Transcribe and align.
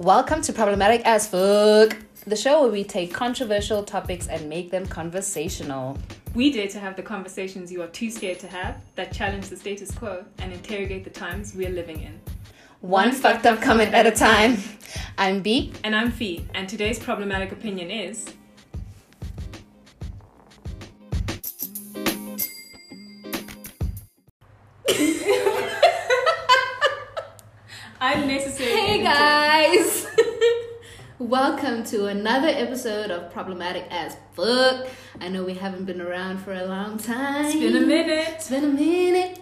Welcome 0.00 0.40
to 0.40 0.54
Problematic 0.54 1.02
as 1.04 1.28
Fuck, 1.28 1.94
the 2.26 2.34
show 2.34 2.62
where 2.62 2.70
we 2.70 2.84
take 2.84 3.12
controversial 3.12 3.82
topics 3.82 4.28
and 4.28 4.48
make 4.48 4.70
them 4.70 4.86
conversational. 4.86 5.98
We 6.34 6.50
dare 6.50 6.68
to 6.68 6.80
have 6.80 6.96
the 6.96 7.02
conversations 7.02 7.70
you 7.70 7.82
are 7.82 7.86
too 7.86 8.10
scared 8.10 8.38
to 8.38 8.46
have 8.46 8.80
that 8.94 9.12
challenge 9.12 9.50
the 9.50 9.58
status 9.58 9.90
quo 9.90 10.24
and 10.38 10.54
interrogate 10.54 11.04
the 11.04 11.10
times 11.10 11.54
we're 11.54 11.68
living 11.68 12.00
in. 12.00 12.18
One 12.80 13.12
fucked 13.12 13.44
up 13.44 13.60
comment 13.60 13.92
at 13.92 14.06
a 14.06 14.10
time. 14.10 14.56
I'm 15.18 15.42
B. 15.42 15.70
And 15.84 15.94
I'm 15.94 16.10
Fee, 16.10 16.46
and 16.54 16.66
today's 16.66 16.98
problematic 16.98 17.52
opinion 17.52 17.90
is 17.90 18.24
Welcome 31.20 31.84
to 31.84 32.06
another 32.06 32.48
episode 32.48 33.10
of 33.10 33.30
Problematic 33.30 33.86
as 33.90 34.16
Fuck. 34.32 34.86
I 35.20 35.28
know 35.28 35.44
we 35.44 35.52
haven't 35.52 35.84
been 35.84 36.00
around 36.00 36.38
for 36.38 36.54
a 36.54 36.64
long 36.64 36.96
time. 36.96 37.44
It's 37.44 37.54
been 37.56 37.76
a 37.76 37.86
minute. 37.86 38.28
It's 38.30 38.48
been 38.48 38.64
a 38.64 38.68
minute. 38.68 39.38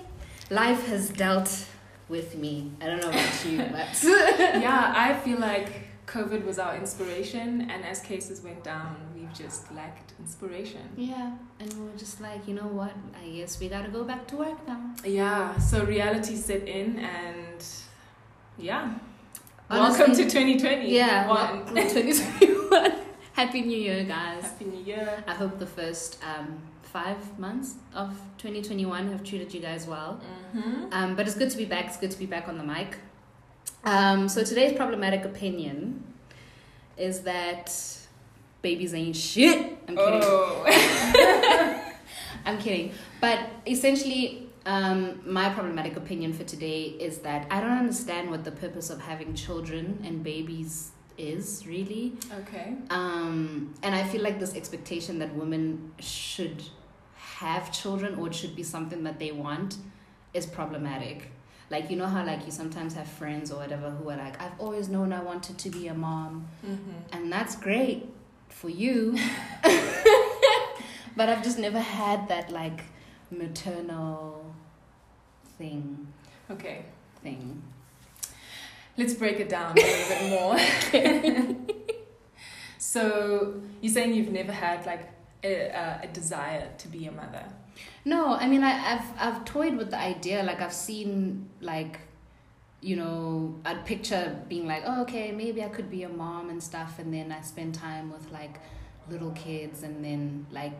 Life 0.50 0.84
has 0.88 1.08
dealt 1.10 1.66
with 2.08 2.34
me. 2.36 2.72
I 2.80 2.86
don't 2.86 3.00
know 3.00 3.10
about 3.10 3.44
you, 3.46 3.58
but 3.72 4.02
Yeah, 4.02 4.92
I 4.92 5.14
feel 5.24 5.38
like 5.38 5.86
COVID 6.08 6.44
was 6.44 6.58
our 6.58 6.74
inspiration, 6.74 7.70
and 7.70 7.84
as 7.84 8.00
cases 8.00 8.42
went 8.42 8.64
down, 8.64 8.96
we've 9.14 9.32
just 9.32 9.72
lacked 9.72 10.14
inspiration. 10.18 10.82
yeah. 10.96 11.36
And 11.60 11.72
we 11.74 11.82
were 11.92 11.96
just 11.96 12.20
like, 12.20 12.48
you 12.48 12.54
know 12.54 12.66
what? 12.66 12.92
I 13.24 13.28
guess 13.28 13.60
we 13.60 13.68
gotta 13.68 13.88
go 13.88 14.02
back 14.02 14.26
to 14.28 14.36
work 14.36 14.66
now. 14.66 14.94
Yeah, 15.04 15.56
so 15.58 15.84
reality 15.84 16.34
set 16.34 16.66
in, 16.66 16.98
and 16.98 17.64
yeah. 18.58 18.94
Honestly, 19.70 19.98
Welcome 19.98 20.16
to 20.16 20.22
2020. 20.24 20.94
Yeah, 20.94 21.28
One. 21.28 21.66
2021. 21.74 22.92
Happy 23.34 23.60
New 23.60 23.76
Year, 23.78 24.02
guys. 24.04 24.42
Happy 24.42 24.64
New 24.64 24.82
Year. 24.82 25.22
I 25.26 25.34
hope 25.34 25.58
the 25.58 25.66
first 25.66 26.18
um, 26.24 26.58
five 26.82 27.38
months 27.38 27.74
of 27.94 28.18
2021 28.38 29.12
have 29.12 29.22
treated 29.22 29.52
you 29.52 29.60
guys 29.60 29.86
well. 29.86 30.20
Mm-hmm. 30.56 30.86
Um, 30.90 31.16
but 31.16 31.26
it's 31.26 31.36
good 31.36 31.50
to 31.50 31.56
be 31.58 31.66
back. 31.66 31.84
It's 31.86 31.98
good 31.98 32.10
to 32.10 32.18
be 32.18 32.24
back 32.24 32.48
on 32.48 32.56
the 32.56 32.64
mic. 32.64 32.96
Um, 33.84 34.26
so 34.30 34.42
today's 34.42 34.74
problematic 34.74 35.26
opinion 35.26 36.02
is 36.96 37.20
that 37.20 37.70
babies 38.62 38.94
ain't 38.94 39.16
shit. 39.16 39.78
I'm 39.86 39.96
kidding. 39.96 40.20
Oh. 40.24 41.82
I'm 42.46 42.58
kidding. 42.58 42.92
But 43.20 43.38
essentially, 43.66 44.47
um, 44.68 45.22
my 45.24 45.48
problematic 45.48 45.96
opinion 45.96 46.34
for 46.34 46.44
today 46.44 46.82
is 46.82 47.20
that 47.20 47.46
I 47.50 47.58
don't 47.58 47.78
understand 47.78 48.30
what 48.30 48.44
the 48.44 48.52
purpose 48.52 48.90
of 48.90 49.00
having 49.00 49.34
children 49.34 49.98
and 50.04 50.22
babies 50.22 50.90
is 51.16 51.66
really. 51.66 52.12
okay. 52.40 52.74
Um, 52.90 53.74
and 53.82 53.94
I 53.94 54.04
feel 54.04 54.22
like 54.22 54.38
this 54.38 54.54
expectation 54.54 55.20
that 55.20 55.34
women 55.34 55.92
should 56.00 56.62
have 57.16 57.72
children 57.72 58.16
or 58.16 58.26
it 58.26 58.34
should 58.34 58.54
be 58.54 58.62
something 58.62 59.04
that 59.04 59.18
they 59.18 59.32
want 59.32 59.78
is 60.34 60.44
problematic. 60.44 61.30
Like, 61.70 61.90
you 61.90 61.96
know 61.96 62.06
how, 62.06 62.24
like, 62.26 62.44
you 62.44 62.52
sometimes 62.52 62.92
have 62.92 63.08
friends 63.08 63.50
or 63.50 63.60
whatever 63.60 63.88
who 63.88 64.10
are 64.10 64.18
like, 64.18 64.40
I've 64.40 64.58
always 64.58 64.90
known 64.90 65.14
I 65.14 65.22
wanted 65.22 65.56
to 65.56 65.70
be 65.70 65.88
a 65.88 65.94
mom. 65.94 66.46
Mm-hmm. 66.64 67.16
And 67.16 67.32
that's 67.32 67.56
great 67.56 68.06
for 68.50 68.68
you. 68.68 69.12
but 71.16 71.30
I've 71.30 71.42
just 71.42 71.58
never 71.58 71.80
had 71.80 72.28
that, 72.28 72.50
like, 72.50 72.82
maternal 73.30 74.54
thing. 75.56 76.06
Okay. 76.50 76.84
Thing. 77.22 77.62
Let's 78.96 79.14
break 79.14 79.38
it 79.38 79.48
down 79.48 79.76
a 79.76 79.80
little 79.80 80.08
bit 80.08 81.56
more. 81.56 81.76
so 82.78 83.60
you're 83.80 83.92
saying 83.92 84.14
you've 84.14 84.32
never 84.32 84.52
had 84.52 84.86
like 84.86 85.08
a, 85.44 85.68
a, 85.68 86.00
a 86.04 86.06
desire 86.08 86.68
to 86.78 86.88
be 86.88 87.06
a 87.06 87.12
mother. 87.12 87.44
No, 88.04 88.34
I 88.34 88.48
mean 88.48 88.64
I, 88.64 88.94
I've 88.94 89.06
I've 89.18 89.44
toyed 89.44 89.76
with 89.76 89.90
the 89.90 89.98
idea. 90.00 90.42
Like 90.42 90.60
I've 90.60 90.72
seen 90.72 91.48
like, 91.60 92.00
you 92.80 92.96
know, 92.96 93.54
I'd 93.64 93.84
picture 93.84 94.40
being 94.48 94.66
like, 94.66 94.82
oh, 94.86 95.02
okay, 95.02 95.32
maybe 95.32 95.62
I 95.62 95.68
could 95.68 95.90
be 95.90 96.04
a 96.04 96.08
mom 96.08 96.50
and 96.50 96.62
stuff, 96.62 96.98
and 96.98 97.12
then 97.12 97.30
I 97.32 97.40
spend 97.42 97.74
time 97.74 98.10
with 98.10 98.30
like 98.32 98.58
little 99.10 99.32
kids, 99.32 99.82
and 99.82 100.04
then 100.04 100.46
like 100.50 100.72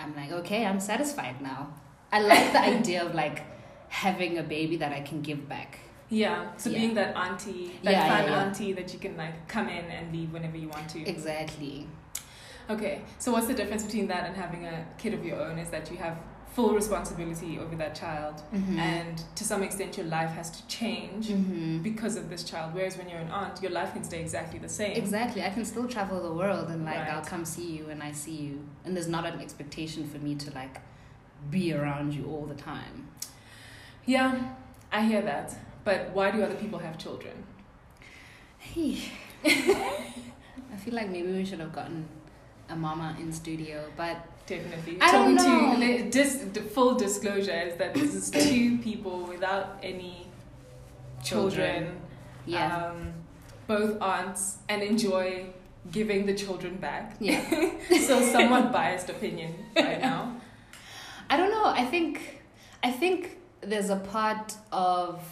I'm 0.00 0.14
like, 0.16 0.32
okay, 0.32 0.64
I'm 0.64 0.80
satisfied 0.80 1.40
now. 1.42 1.68
I 2.12 2.20
like 2.22 2.52
the 2.52 2.60
idea 2.76 3.04
of 3.04 3.14
like 3.14 3.42
having 3.88 4.38
a 4.38 4.42
baby 4.42 4.76
that 4.78 4.92
I 4.92 5.00
can 5.00 5.20
give 5.20 5.48
back. 5.48 5.78
Yeah. 6.08 6.56
So 6.56 6.70
Yeah. 6.70 6.78
being 6.78 6.94
that 6.94 7.16
auntie, 7.16 7.72
that 7.84 7.92
Yeah, 7.92 8.08
fun 8.08 8.24
yeah, 8.32 8.42
auntie 8.44 8.72
that 8.72 8.92
you 8.92 8.98
can 8.98 9.16
like 9.16 9.46
come 9.48 9.68
in 9.68 9.84
and 9.84 10.12
leave 10.12 10.32
whenever 10.32 10.56
you 10.56 10.68
want 10.68 10.88
to. 10.90 11.08
Exactly. 11.08 11.86
Okay. 12.68 13.02
So 13.18 13.32
what's 13.32 13.46
the 13.46 13.54
difference 13.54 13.84
between 13.84 14.08
that 14.08 14.26
and 14.26 14.36
having 14.36 14.64
a 14.64 14.86
kid 14.98 15.14
of 15.14 15.24
your 15.24 15.40
own? 15.40 15.58
Is 15.58 15.70
that 15.70 15.90
you 15.90 15.98
have 15.98 16.16
full 16.54 16.74
responsibility 16.74 17.58
over 17.58 17.76
that 17.76 17.94
child, 17.94 18.42
Mm-hmm. 18.52 18.78
and 18.78 19.22
to 19.36 19.44
some 19.44 19.62
extent 19.62 19.96
your 19.96 20.06
life 20.06 20.30
has 20.30 20.50
to 20.50 20.66
change. 20.66 21.28
mm-hmm. 21.28 21.78
Because 21.82 22.16
of 22.16 22.28
this 22.28 22.42
child, 22.44 22.74
whereas 22.74 22.96
when 22.98 23.08
you're 23.08 23.20
an 23.20 23.30
aunt, 23.30 23.62
your 23.62 23.70
life 23.70 23.92
can 23.92 24.02
stay 24.04 24.20
exactly 24.20 24.58
the 24.58 24.68
same. 24.68 24.96
Exactly. 24.96 25.42
I 25.42 25.50
can 25.50 25.64
still 25.64 25.86
travel 25.88 26.22
the 26.22 26.32
world 26.32 26.68
and 26.68 26.84
like 26.84 26.96
Right. 26.96 27.12
I'll 27.12 27.24
come 27.24 27.44
see 27.44 27.70
you 27.76 27.88
and 27.88 28.02
I 28.02 28.12
see 28.12 28.36
you. 28.46 28.66
And 28.84 28.96
there's 28.96 29.08
not 29.08 29.24
an 29.26 29.40
expectation 29.40 30.08
for 30.08 30.18
me 30.18 30.34
to 30.36 30.52
like 30.54 30.80
be 31.50 31.72
around 31.72 32.12
you 32.14 32.26
all 32.26 32.46
the 32.46 32.54
time. 32.72 33.08
Yeah, 34.04 34.30
I 34.92 35.02
hear 35.04 35.22
that. 35.22 35.56
But 35.84 36.10
why 36.12 36.30
do 36.30 36.42
other 36.42 36.56
people 36.56 36.78
have 36.80 36.98
children? 36.98 37.44
Hey. 38.58 38.98
I 39.44 40.76
feel 40.84 40.94
like 40.94 41.08
maybe 41.10 41.32
we 41.32 41.44
should 41.44 41.60
have 41.60 41.72
gotten 41.72 42.06
a 42.68 42.76
mama 42.76 43.16
in 43.20 43.32
studio, 43.32 43.84
but 43.96 44.16
Definitely. 44.50 44.98
I 45.00 45.12
don't 45.12 45.36
Talking 45.36 45.80
know. 45.80 45.96
To, 45.98 46.10
dis, 46.10 46.44
full 46.74 46.94
disclosure 46.96 47.52
is 47.68 47.76
that 47.76 47.94
this 47.94 48.14
is 48.14 48.30
two 48.30 48.78
people 48.78 49.24
without 49.24 49.78
any 49.82 50.26
children. 51.22 52.00
yeah. 52.46 52.76
Um, 52.76 53.12
both 53.68 54.02
aunts 54.02 54.56
and 54.68 54.82
enjoy 54.82 55.46
giving 55.92 56.26
the 56.26 56.34
children 56.34 56.74
back. 56.76 57.14
yeah. 57.20 57.40
so 58.08 58.20
somewhat 58.20 58.72
biased 58.72 59.08
opinion 59.08 59.54
right 59.76 60.00
now. 60.10 60.34
I 61.30 61.36
don't 61.36 61.52
know. 61.52 61.66
I 61.66 61.84
think 61.84 62.42
I 62.82 62.90
think 62.90 63.38
there's 63.60 63.90
a 63.90 63.96
part 64.16 64.54
of 64.72 65.22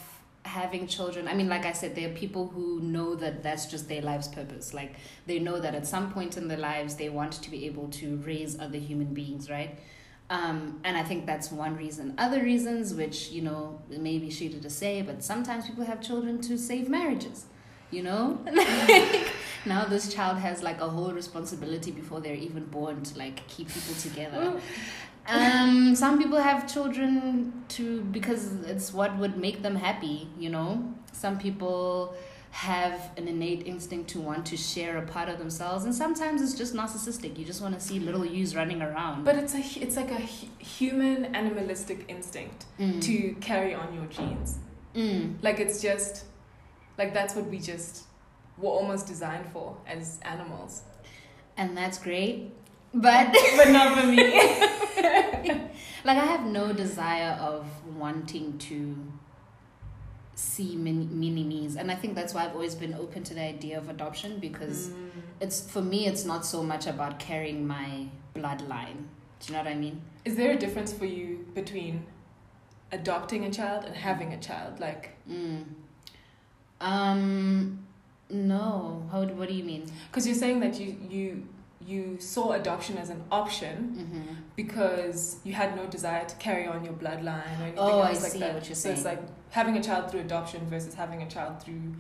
having 0.49 0.87
children. 0.87 1.29
I 1.29 1.35
mean, 1.35 1.49
like 1.49 1.67
I 1.67 1.73
said, 1.73 1.95
there 1.95 2.11
are 2.11 2.15
people 2.15 2.49
who 2.49 2.81
know 2.81 3.15
that 3.17 3.43
that's 3.43 3.67
just 3.67 3.89
their 3.89 4.03
life's 4.03 4.29
purpose. 4.29 4.75
Like 4.75 4.95
they 5.27 5.39
know 5.39 5.61
that 5.61 5.75
at 5.75 5.87
some 5.87 6.11
point 6.13 6.37
in 6.37 6.49
their 6.49 6.59
lives 6.59 6.97
they 6.97 7.09
want 7.09 7.35
to 7.35 7.51
be 7.51 7.67
able 7.67 7.89
to 8.01 8.17
raise 8.17 8.59
other 8.59 8.79
human 8.79 9.15
beings, 9.15 9.49
right? 9.51 9.79
Um, 10.31 10.81
and 10.85 10.97
I 10.97 11.03
think 11.03 11.27
that's 11.27 11.51
one 11.51 11.77
reason. 11.77 12.15
Other 12.19 12.43
reasons, 12.43 12.95
which 12.95 13.31
you 13.31 13.43
know, 13.43 13.81
may 13.89 14.19
be 14.19 14.29
shitty 14.29 14.61
to 14.63 14.71
say, 14.71 15.03
but 15.03 15.23
sometimes 15.23 15.67
people 15.67 15.85
have 15.85 16.01
children 16.01 16.41
to 16.43 16.59
save 16.59 16.89
marriages. 16.89 17.47
You 17.91 18.03
know, 18.03 18.39
now 19.65 19.87
this 19.87 20.13
child 20.13 20.37
has 20.39 20.63
like 20.63 20.79
a 20.83 20.89
whole 20.89 21.13
responsibility 21.13 21.91
before 21.91 22.21
they're 22.21 22.35
even 22.35 22.67
born 22.67 23.03
to 23.03 23.19
like 23.19 23.47
keep 23.49 23.69
people 23.69 23.95
together. 23.95 24.61
Um, 25.29 25.95
some 25.95 26.19
people 26.19 26.39
have 26.39 26.73
children 26.73 27.65
to 27.71 28.01
because 28.03 28.53
it's 28.65 28.93
what 28.95 29.17
would 29.19 29.37
make 29.37 29.63
them 29.63 29.77
happy, 29.77 30.29
you 30.39 30.49
know. 30.51 30.95
Some 31.13 31.39
people 31.39 32.15
have 32.51 33.11
an 33.19 33.29
innate 33.29 33.67
instinct 33.67 34.09
to 34.11 34.21
want 34.21 34.47
to 34.47 34.57
share 34.57 34.97
a 34.97 35.03
part 35.03 35.29
of 35.29 35.39
themselves, 35.39 35.85
and 35.85 35.95
sometimes 35.95 36.41
it's 36.41 36.55
just 36.55 36.75
narcissistic. 36.75 37.39
You 37.39 37.45
just 37.45 37.61
want 37.61 37.75
to 37.75 37.81
see 37.81 37.99
little 37.99 38.25
yous 38.25 38.55
running 38.55 38.81
around. 38.81 39.25
But 39.25 39.37
it's 39.37 39.55
a 39.55 39.63
it's 39.81 39.97
like 39.97 40.11
a 40.11 40.21
human 40.79 41.35
animalistic 41.35 42.07
instinct 42.09 42.65
Mm. 42.81 43.03
to 43.03 43.35
carry 43.41 43.75
on 43.75 43.93
your 43.95 44.07
genes. 44.07 44.59
Mm. 44.95 45.35
Like 45.43 45.61
it's 45.61 45.83
just 45.83 46.25
like 46.97 47.13
that's 47.13 47.35
what 47.35 47.45
we 47.47 47.59
just 47.59 48.05
were 48.57 48.71
almost 48.71 49.07
designed 49.07 49.47
for 49.53 49.77
as 49.87 50.19
animals. 50.23 50.83
and 51.59 51.77
that's 51.77 51.99
great, 51.99 52.53
but 52.95 53.37
But 53.57 53.71
not 53.71 53.99
for 53.99 54.07
me. 54.07 54.17
like 56.05 56.19
I 56.19 56.25
have 56.25 56.45
no 56.47 56.73
desire 56.73 57.39
of 57.41 57.67
wanting 57.97 58.59
to 58.59 58.97
see 60.35 60.77
mini 60.77 61.07
mini 61.07 61.45
me's, 61.45 61.77
and 61.77 61.91
I 61.91 61.95
think 61.95 62.15
that's 62.15 62.33
why 62.35 62.45
I've 62.45 62.55
always 62.55 62.75
been 62.75 62.95
open 62.95 63.25
to 63.25 63.35
the 63.35 63.43
idea 63.43 63.79
of 63.79 63.89
adoption 63.89 64.39
because. 64.39 64.89
Mm. 64.89 65.05
it's 65.41 65.59
for 65.73 65.81
me 65.81 65.99
it's 66.11 66.25
not 66.25 66.45
so 66.45 66.61
much 66.65 66.85
about 66.93 67.21
carrying 67.25 67.65
my 67.65 67.91
bloodline 68.35 69.03
do 69.41 69.47
you 69.47 69.53
know 69.53 69.63
what 69.63 69.71
i 69.71 69.75
mean 69.75 70.01
Is 70.25 70.35
there 70.35 70.51
a 70.51 70.57
difference 70.63 70.93
for 70.93 71.07
you 71.07 71.47
between 71.55 72.01
adopting 72.93 73.45
a 73.45 73.51
child 73.51 73.85
and 73.85 73.95
having 73.95 74.33
a 74.33 74.39
child? 74.39 74.81
Like, 74.81 75.17
mm. 75.29 75.65
um 76.81 77.85
no 78.31 79.09
how 79.11 79.25
what 79.25 79.49
do 79.49 79.55
you 79.55 79.65
mean 79.65 79.91
because 80.11 80.27
you're 80.27 80.37
saying 80.37 80.61
that 80.61 80.79
you 80.79 80.97
you 81.09 81.49
you 81.87 82.17
saw 82.21 82.53
adoption 82.53 82.99
as 82.99 83.09
an 83.11 83.23
option 83.31 83.97
mm-hmm. 83.97 84.35
because 84.57 85.37
you 85.45 85.53
had 85.53 85.77
no 85.77 85.87
desire 85.87 86.25
to 86.27 86.35
carry 86.37 86.67
on 86.67 86.85
your 86.85 86.95
bloodline 86.95 87.59
or 87.61 87.63
anything 87.63 87.75
Oh, 87.79 88.01
I 88.01 88.09
like 88.13 88.17
see 88.17 88.41
that. 88.41 88.55
what 88.55 88.67
you're 88.67 88.75
so 88.75 88.91
it's 88.91 89.05
like 89.05 89.21
having 89.51 89.77
a 89.77 89.83
child 89.83 90.11
through 90.11 90.21
adoption 90.21 90.67
versus 90.69 90.95
having 90.95 91.23
a 91.23 91.29
child 91.31 91.63
through 91.63 91.95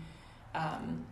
um, 0.54 1.06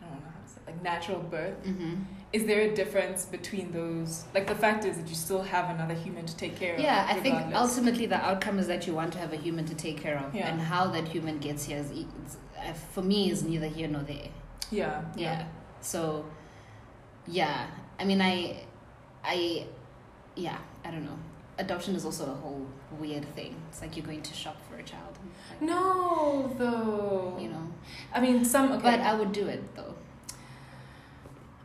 I 0.00 0.04
don't 0.06 0.20
know 0.20 0.26
how 0.34 0.42
to 0.44 0.48
say 0.52 0.60
like 0.66 0.82
natural 0.82 1.20
birth. 1.20 1.54
hmm 1.64 1.94
Is 2.32 2.44
there 2.46 2.60
a 2.62 2.74
difference 2.74 3.24
between 3.24 3.70
those? 3.72 4.24
Like 4.34 4.46
the 4.46 4.54
fact 4.54 4.84
is 4.84 4.96
that 4.98 5.08
you 5.08 5.14
still 5.14 5.42
have 5.42 5.70
another 5.74 5.94
human 5.94 6.26
to 6.26 6.36
take 6.36 6.56
care 6.56 6.74
of. 6.74 6.80
Yeah, 6.80 7.06
I 7.08 7.14
think 7.20 7.36
ultimately 7.54 8.06
the 8.06 8.16
outcome 8.16 8.58
is 8.58 8.66
that 8.66 8.86
you 8.86 8.94
want 8.94 9.12
to 9.12 9.18
have 9.18 9.32
a 9.32 9.36
human 9.36 9.64
to 9.66 9.74
take 9.74 9.98
care 10.00 10.18
of, 10.18 10.34
Yeah. 10.34 10.48
and 10.48 10.60
how 10.60 10.88
that 10.88 11.06
human 11.08 11.38
gets 11.38 11.64
here 11.64 11.78
is, 11.78 11.90
it's, 11.90 12.36
uh, 12.58 12.72
for 12.94 13.02
me, 13.02 13.30
is 13.30 13.42
neither 13.44 13.68
here 13.68 13.88
nor 13.88 14.02
there. 14.02 14.28
Yeah. 14.70 15.02
Yeah. 15.16 15.44
So, 15.80 16.26
yeah, 17.28 17.66
I 17.98 18.04
mean, 18.04 18.20
I, 18.20 18.64
I, 19.24 19.66
yeah, 20.34 20.58
I 20.84 20.90
don't 20.90 21.04
know. 21.04 21.18
Adoption 21.58 21.94
is 21.96 22.04
also 22.04 22.24
a 22.30 22.34
whole 22.34 22.66
weird 22.98 23.24
thing. 23.34 23.54
It's 23.70 23.80
like 23.80 23.96
you're 23.96 24.04
going 24.04 24.22
to 24.22 24.34
shop 24.34 24.56
for 24.68 24.76
a 24.76 24.82
child. 24.82 25.18
Like, 25.50 25.62
No, 25.62 26.54
though. 26.58 27.38
You 27.40 27.48
know, 27.48 27.72
I 28.12 28.20
mean, 28.20 28.44
some. 28.44 28.72
Okay. 28.72 28.82
but 28.82 29.00
I 29.00 29.14
would 29.14 29.32
do 29.32 29.46
it 29.46 29.74
though. 29.74 29.94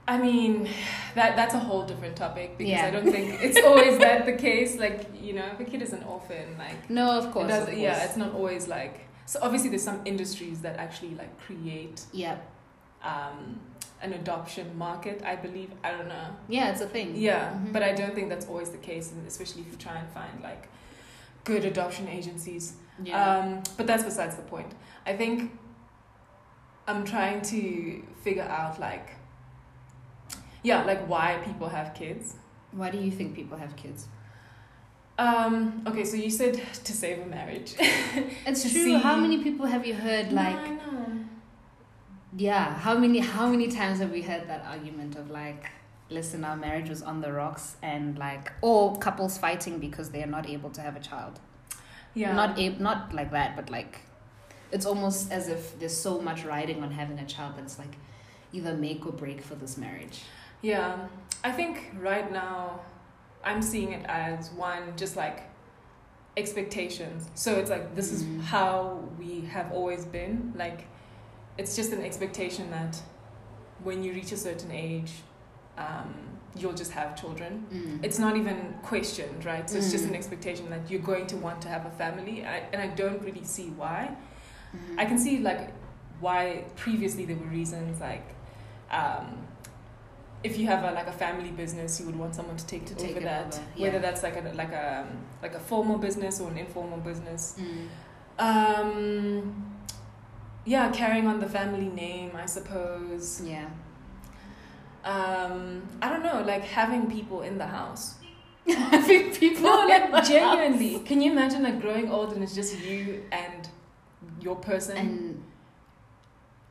I 0.07 0.17
mean, 0.17 0.67
that 1.15 1.35
that's 1.35 1.53
a 1.53 1.59
whole 1.59 1.83
different 1.83 2.15
topic 2.15 2.57
because 2.57 2.71
Yeah. 2.71 2.85
I 2.87 2.91
don't 2.91 3.09
think 3.11 3.41
it's 3.43 3.59
always 3.65 3.97
that 3.99 4.25
the 4.25 4.33
case. 4.33 4.77
Like 4.77 5.09
you 5.21 5.33
know, 5.33 5.45
if 5.53 5.59
a 5.59 5.63
kid 5.65 5.81
is 5.81 5.93
an 5.93 6.03
orphan, 6.03 6.57
like 6.57 6.89
No, 6.89 7.17
of 7.17 7.31
course. 7.31 7.45
it 7.45 7.49
does, 7.49 7.67
of 7.67 7.73
yeah, 7.77 8.03
it's 8.05 8.17
not 8.17 8.33
always 8.33 8.67
like. 8.67 9.01
So 9.25 9.39
obviously, 9.41 9.69
there's 9.69 9.83
some 9.83 10.01
industries 10.05 10.61
that 10.61 10.77
actually 10.77 11.15
like 11.15 11.37
create 11.39 12.03
yeah, 12.13 12.37
um, 13.03 13.59
an 14.01 14.13
adoption 14.13 14.77
market. 14.77 15.21
I 15.23 15.35
believe. 15.35 15.69
I 15.83 15.91
don't 15.91 16.07
know. 16.07 16.27
yeah, 16.47 16.71
it's 16.71 16.81
a 16.81 16.87
thing. 16.87 17.15
Yeah, 17.15 17.53
Mhm. 17.53 17.71
but 17.73 17.83
I 17.83 17.93
don't 17.93 18.13
think 18.15 18.29
that's 18.29 18.47
always 18.47 18.69
the 18.69 18.77
case, 18.77 19.11
and 19.11 19.27
especially 19.27 19.61
if 19.61 19.71
you 19.71 19.77
try 19.77 19.97
and 19.97 20.09
find 20.09 20.41
like 20.43 20.67
good 21.43 21.65
adoption 21.65 22.07
agencies. 22.07 22.73
yeah. 23.03 23.37
Um, 23.37 23.63
but 23.77 23.87
that's 23.87 24.03
besides 24.03 24.35
the 24.35 24.43
point. 24.43 24.71
I 25.05 25.13
think 25.17 25.51
I'm 26.87 27.03
trying 27.05 27.41
to 27.53 28.03
figure 28.23 28.43
out 28.59 28.79
like, 28.79 29.07
yeah, 30.63 30.83
like 30.83 31.01
why 31.07 31.39
people 31.45 31.69
have 31.69 31.93
kids. 31.93 32.35
Why 32.71 32.89
do 32.91 32.97
you 32.97 33.11
think 33.11 33.35
people 33.35 33.57
have 33.57 33.75
kids? 33.75 34.07
Um, 35.17 35.83
okay, 35.87 36.03
so 36.05 36.15
you 36.15 36.29
said 36.29 36.53
to 36.87 36.91
save 36.93 37.19
a 37.19 37.25
marriage. 37.25 37.75
It's 38.45 38.71
true. 38.71 38.97
How 38.97 39.15
many 39.17 39.37
people 39.43 39.65
have 39.65 39.85
you 39.85 39.93
heard 39.93 40.31
like? 40.31 40.55
No, 40.55 40.61
I 40.63 40.91
know. 40.91 41.25
Yeah, 42.35 42.73
how 42.75 42.97
many 42.97 43.19
how 43.19 43.47
many 43.47 43.67
times 43.67 43.99
have 43.99 44.11
we 44.11 44.21
heard 44.21 44.47
that 44.47 44.65
argument 44.65 45.15
of 45.17 45.29
like, 45.29 45.65
listen, 46.09 46.43
our 46.43 46.55
marriage 46.55 46.89
was 46.89 47.01
on 47.01 47.21
the 47.21 47.31
rocks, 47.31 47.75
and 47.81 48.17
like, 48.17 48.51
or 48.61 48.97
couples 48.97 49.37
fighting 49.37 49.79
because 49.79 50.09
they 50.11 50.23
are 50.23 50.27
not 50.37 50.49
able 50.49 50.69
to 50.71 50.81
have 50.81 50.95
a 50.95 50.99
child. 50.99 51.39
Yeah. 52.13 52.33
Not 52.33 52.57
a, 52.59 52.69
not 52.69 53.13
like 53.13 53.31
that, 53.31 53.55
but 53.55 53.69
like, 53.69 53.99
it's 54.71 54.85
almost 54.85 55.31
as 55.31 55.47
if 55.49 55.77
there's 55.79 55.95
so 55.95 56.19
much 56.21 56.43
riding 56.45 56.83
on 56.83 56.91
having 56.91 57.19
a 57.19 57.25
child 57.25 57.53
that's 57.57 57.77
like, 57.79 57.95
either 58.53 58.73
make 58.73 59.05
or 59.05 59.11
break 59.13 59.41
for 59.41 59.55
this 59.55 59.77
marriage. 59.77 60.21
Yeah, 60.61 61.07
I 61.43 61.51
think 61.51 61.91
right 61.99 62.31
now 62.31 62.81
I'm 63.43 63.61
seeing 63.61 63.91
it 63.93 64.05
as 64.05 64.51
one 64.51 64.93
just 64.95 65.15
like 65.15 65.43
expectations. 66.37 67.27
So 67.35 67.55
it's 67.55 67.69
like 67.69 67.95
this 67.95 68.11
is 68.11 68.23
Mm. 68.23 68.41
how 68.41 69.03
we 69.19 69.41
have 69.41 69.71
always 69.71 70.05
been. 70.05 70.53
Like 70.55 70.87
it's 71.57 71.75
just 71.75 71.91
an 71.91 72.01
expectation 72.01 72.69
that 72.71 72.99
when 73.83 74.03
you 74.03 74.13
reach 74.13 74.31
a 74.31 74.37
certain 74.37 74.71
age, 74.71 75.11
um, 75.77 76.13
you'll 76.55 76.73
just 76.73 76.91
have 76.91 77.19
children. 77.19 77.65
Mm. 77.73 78.03
It's 78.03 78.19
not 78.19 78.35
even 78.37 78.75
questioned, 78.83 79.45
right? 79.45 79.69
So 79.69 79.77
it's 79.77 79.91
just 79.91 80.05
Mm. 80.05 80.09
an 80.09 80.15
expectation 80.15 80.69
that 80.69 80.89
you're 80.91 81.01
going 81.01 81.27
to 81.27 81.37
want 81.37 81.61
to 81.61 81.69
have 81.69 81.85
a 81.85 81.91
family, 81.91 82.45
I, 82.45 82.57
and 82.73 82.81
I 82.81 82.87
don't 82.87 83.21
really 83.23 83.43
see 83.43 83.69
why. 83.69 84.15
Mhm. 84.75 84.99
I 84.99 85.05
can 85.05 85.17
see 85.17 85.39
like 85.39 85.71
why 86.19 86.65
previously 86.75 87.25
there 87.25 87.35
were 87.35 87.47
reasons 87.61 87.99
like 87.99 88.27
um, 88.91 89.47
if 90.43 90.57
you 90.57 90.65
have 90.67 90.83
a 90.83 90.91
like 90.93 91.07
a 91.07 91.11
family 91.11 91.51
business, 91.51 91.99
you 91.99 92.05
would 92.07 92.15
want 92.17 92.35
someone 92.35 92.57
to 92.57 92.65
take 92.65 92.85
To 92.87 92.95
take 92.95 93.11
over 93.11 93.21
that, 93.21 93.47
over, 93.55 93.81
whether 93.83 93.99
that's 93.99 94.21
like 94.23 94.35
a 94.37 94.51
like 94.53 94.71
a 94.73 95.07
like 95.41 95.55
a 95.55 95.59
formal 95.59 95.97
business 95.97 96.39
or 96.41 96.49
an 96.49 96.57
informal 96.57 96.99
business. 96.99 97.55
Mm. 97.59 97.87
Um, 98.39 99.65
yeah, 100.65 100.91
carrying 100.91 101.27
on 101.27 101.39
the 101.39 101.49
family 101.49 101.87
name, 101.89 102.31
I 102.35 102.45
suppose. 102.45 103.41
Yeah. 103.43 103.69
Um, 105.03 105.87
I 106.01 106.09
don't 106.09 106.23
know, 106.23 106.43
like 106.45 106.63
having 106.63 107.09
people 107.09 107.41
in 107.41 107.57
the 107.57 107.65
house. 107.65 108.15
Having 108.67 109.33
people. 109.33 109.63
No, 109.63 109.87
like 109.87 110.23
genuinely. 110.23 110.93
house. 110.93 111.07
Can 111.07 111.19
you 111.19 111.31
imagine 111.31 111.63
like 111.63 111.81
growing 111.81 112.11
old 112.11 112.33
and 112.33 112.43
it's 112.43 112.53
just 112.53 112.79
you 112.79 113.23
and 113.31 113.67
your 114.39 114.55
person? 114.55 114.97
And 114.97 115.43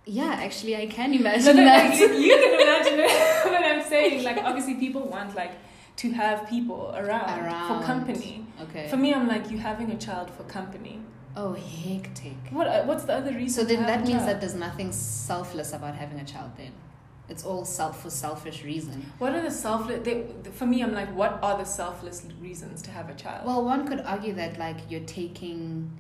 yeah, 0.07 0.39
actually, 0.41 0.77
I 0.77 0.87
can 0.87 1.13
imagine 1.21 1.57
no, 1.57 1.65
that. 1.65 1.91
like, 1.91 1.99
you, 1.99 2.13
you 2.13 2.37
can 2.37 2.61
imagine 2.61 3.01
it 3.01 3.45
when 3.51 3.65
I'm 3.65 3.83
saying 3.89 4.23
like 4.23 4.39
obviously 4.39 4.75
people 4.75 5.03
want 5.03 5.35
like 5.35 5.51
to 5.97 6.11
have 6.13 6.49
people 6.49 6.93
around, 6.97 7.45
Around. 7.45 7.81
for 7.81 7.87
company. 7.87 8.47
okay. 8.63 8.89
For 8.89 8.97
me, 8.97 9.13
I'm 9.15 9.29
like 9.29 9.51
you 9.51 9.59
having 9.59 9.91
a 9.91 9.99
child 9.99 10.31
for 10.31 10.45
company. 10.45 11.01
oh, 11.37 11.53
hectic. 11.55 12.37
What 12.51 12.67
uh, 12.67 12.83
what's 12.85 13.05
the 13.05 13.15
other 13.15 13.33
reason? 13.33 13.65
So 13.67 13.69
then 13.75 13.87
that 13.87 14.01
means 14.01 14.11
child? 14.21 14.29
that 14.29 14.41
there's 14.41 14.55
nothing 14.55 14.93
selfless 14.93 15.73
about 15.73 15.95
having 15.95 16.19
a 16.21 16.25
child. 16.25 16.51
Then 16.57 16.73
it's 17.29 17.45
all 17.45 17.65
self 17.65 18.03
for 18.03 18.11
selfish 18.11 18.65
reason. 18.65 19.13
what 19.19 19.35
are 19.35 19.43
the 19.43 19.51
selfless? 19.51 20.01
They, 20.03 20.27
for 20.53 20.67
me, 20.67 20.83
I'm 20.83 20.93
like, 20.93 21.15
what 21.15 21.39
are 21.43 21.57
the 21.59 21.65
selfless 21.65 22.25
reasons 22.41 22.83
to 22.83 22.91
have 22.91 23.09
a 23.09 23.15
child? 23.15 23.47
Well, 23.47 23.65
one 23.65 23.87
could 23.87 24.01
argue 24.01 24.33
that 24.35 24.59
like 24.59 24.79
you're 24.91 25.09
taking. 25.21 25.91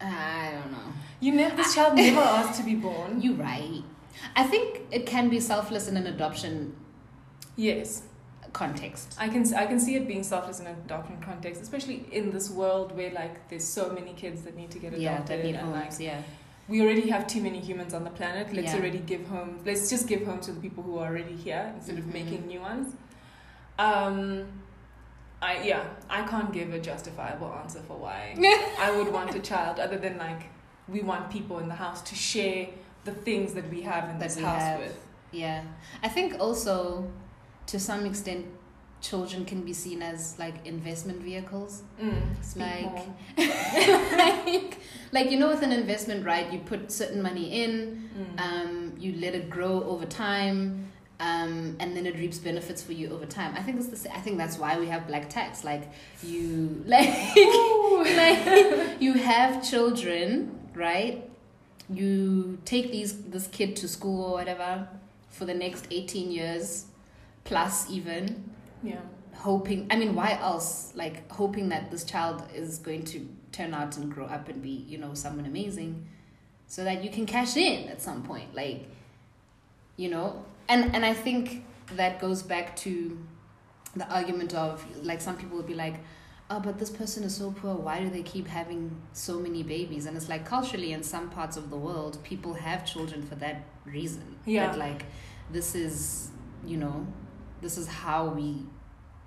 I 0.00 0.50
don't 0.52 0.72
know. 0.72 0.92
you 1.20 1.32
never 1.32 1.56
this 1.56 1.74
child 1.74 1.94
never 2.06 2.20
asked 2.20 2.58
to 2.60 2.64
be 2.66 2.74
born. 2.74 3.20
You're 3.22 3.34
right. 3.34 3.82
I 4.34 4.44
think 4.44 4.80
it 4.90 5.06
can 5.06 5.28
be 5.28 5.40
selfless 5.40 5.88
in 5.88 5.96
an 5.96 6.06
adoption 6.06 6.74
yes, 7.56 8.02
context. 8.52 9.14
I 9.18 9.28
can 9.28 9.42
I 9.54 9.66
can 9.66 9.78
see 9.80 9.96
it 9.96 10.06
being 10.06 10.22
selfless 10.22 10.60
in 10.60 10.66
an 10.66 10.76
adoption 10.84 11.18
context, 11.20 11.60
especially 11.62 12.06
in 12.12 12.30
this 12.30 12.50
world 12.50 12.96
where 12.96 13.10
like 13.12 13.48
there's 13.48 13.64
so 13.64 13.90
many 13.92 14.12
kids 14.14 14.42
that 14.42 14.56
need 14.56 14.70
to 14.70 14.78
get 14.78 14.94
adopted 14.94 15.02
Yeah, 15.02 15.22
that 15.22 15.44
need 15.44 15.54
and 15.56 15.72
like. 15.72 15.92
Yeah. 15.98 16.22
we 16.68 16.80
already 16.82 17.08
have 17.10 17.26
too 17.28 17.40
many 17.40 17.60
humans 17.60 17.92
on 17.94 18.02
the 18.04 18.10
planet. 18.10 18.52
Let's 18.52 18.72
Yeah. 18.72 18.80
already 18.80 18.98
give 18.98 19.26
home. 19.28 19.60
Let's 19.64 19.88
just 19.88 20.08
give 20.08 20.24
home 20.26 20.40
to 20.40 20.52
the 20.52 20.60
people 20.60 20.82
who 20.82 20.98
are 20.98 21.06
already 21.08 21.36
here 21.46 21.72
instead 21.76 21.96
Mhm. 21.96 22.00
of 22.00 22.06
making 22.12 22.46
new 22.46 22.60
ones. 22.60 22.94
Um, 23.78 24.46
I 25.42 25.62
yeah, 25.62 25.84
I 26.08 26.22
can't 26.26 26.52
give 26.52 26.72
a 26.72 26.80
justifiable 26.80 27.52
answer 27.62 27.80
for 27.86 27.96
why 27.96 28.34
I 28.86 28.90
would 28.96 29.12
want 29.12 29.34
a 29.34 29.40
child, 29.40 29.78
other 29.78 29.98
than 29.98 30.16
like 30.18 30.42
we 30.88 31.02
want 31.02 31.30
people 31.30 31.58
in 31.58 31.68
the 31.68 31.74
house 31.74 32.00
to 32.02 32.14
share 32.14 32.68
the 33.04 33.12
things 33.12 33.52
that 33.54 33.68
we 33.70 33.82
have 33.82 34.04
in 34.10 34.18
That 34.18 34.28
this 34.30 34.38
house 34.38 34.62
have. 34.62 34.78
with. 34.80 34.98
Yeah. 35.30 35.62
I 36.02 36.08
think 36.08 36.40
also, 36.40 37.08
to 37.66 37.78
some 37.78 38.06
extent, 38.06 38.46
children 39.02 39.44
can 39.44 39.62
be 39.62 39.72
seen 39.72 40.02
as 40.02 40.36
like 40.38 40.66
investment 40.66 41.20
vehicles. 41.22 41.82
Mm, 42.00 42.22
Like- 42.56 43.06
like, 44.16 44.78
like 45.12 45.30
you 45.30 45.38
know, 45.38 45.48
with 45.48 45.62
an 45.62 45.72
investment, 45.72 46.24
right? 46.24 46.50
You 46.52 46.58
put 46.60 46.90
certain 46.90 47.22
money 47.22 47.62
in, 47.62 48.02
Mm. 48.16 48.40
um, 48.40 48.92
you 48.98 49.12
let 49.20 49.34
it 49.34 49.50
grow 49.50 49.82
over 49.84 50.06
time, 50.06 50.90
um, 51.20 51.76
and 51.80 51.94
then 51.96 52.06
it 52.06 52.14
reaps 52.16 52.38
benefits 52.38 52.82
for 52.82 52.92
you 52.92 53.10
over 53.10 53.26
time. 53.26 53.54
I 53.56 53.62
think 53.62 53.76
that's 53.78 53.90
the. 53.90 53.96
sa- 53.96 54.14
I 54.14 54.20
think 54.20 54.38
that's 54.38 54.58
why 54.58 54.78
we 54.78 54.86
have 54.86 55.06
black 55.06 55.28
tax. 55.28 55.64
Like 55.64 55.90
you, 56.22 56.82
like, 56.86 57.08
like 57.36 59.00
you 59.00 59.12
have 59.14 59.68
children, 59.68 60.58
right? 60.74 61.28
You 61.90 62.58
take 62.64 62.90
these 62.90 63.12
this 63.24 63.46
kid 63.48 63.76
to 63.76 63.88
school 63.88 64.24
or 64.24 64.32
whatever 64.32 64.88
for 65.28 65.44
the 65.44 65.54
next 65.54 65.86
eighteen 65.90 66.30
years, 66.30 66.86
plus 67.46 67.88
even 67.90 68.44
yeah. 68.82 69.00
hoping 69.34 69.86
i 69.90 69.96
mean 69.96 70.14
why 70.14 70.36
else 70.40 70.92
like 70.94 71.30
hoping 71.32 71.68
that 71.70 71.90
this 71.90 72.04
child 72.04 72.42
is 72.54 72.78
going 72.78 73.02
to 73.04 73.26
turn 73.52 73.72
out 73.72 73.96
and 73.96 74.12
grow 74.12 74.26
up 74.26 74.48
and 74.48 74.60
be 74.60 74.84
you 74.92 74.98
know 74.98 75.14
someone 75.14 75.46
amazing 75.46 76.06
so 76.66 76.84
that 76.84 77.02
you 77.02 77.10
can 77.10 77.24
cash 77.24 77.56
in 77.56 77.88
at 77.88 78.02
some 78.02 78.22
point 78.22 78.54
like 78.54 78.88
you 79.96 80.08
know 80.10 80.44
and 80.68 80.94
and 80.94 81.04
i 81.06 81.14
think 81.14 81.64
that 81.94 82.20
goes 82.20 82.42
back 82.42 82.74
to 82.76 83.16
the 83.94 84.06
argument 84.12 84.52
of 84.54 84.84
like 85.04 85.20
some 85.20 85.36
people 85.36 85.56
would 85.56 85.66
be 85.66 85.74
like 85.74 85.94
oh 86.50 86.60
but 86.60 86.78
this 86.78 86.90
person 86.90 87.22
is 87.24 87.34
so 87.36 87.50
poor 87.52 87.74
why 87.74 88.00
do 88.00 88.10
they 88.10 88.22
keep 88.22 88.46
having 88.46 88.90
so 89.12 89.38
many 89.38 89.62
babies 89.62 90.06
and 90.06 90.16
it's 90.16 90.28
like 90.28 90.44
culturally 90.44 90.92
in 90.92 91.02
some 91.02 91.30
parts 91.30 91.56
of 91.56 91.70
the 91.70 91.76
world 91.76 92.18
people 92.24 92.54
have 92.54 92.84
children 92.84 93.22
for 93.22 93.36
that 93.36 93.62
reason 93.84 94.36
Yeah. 94.44 94.66
that 94.66 94.78
like 94.78 95.06
this 95.50 95.74
is 95.74 96.30
you 96.64 96.76
know 96.76 97.06
this 97.60 97.76
is 97.78 97.86
how 97.88 98.26
we 98.26 98.48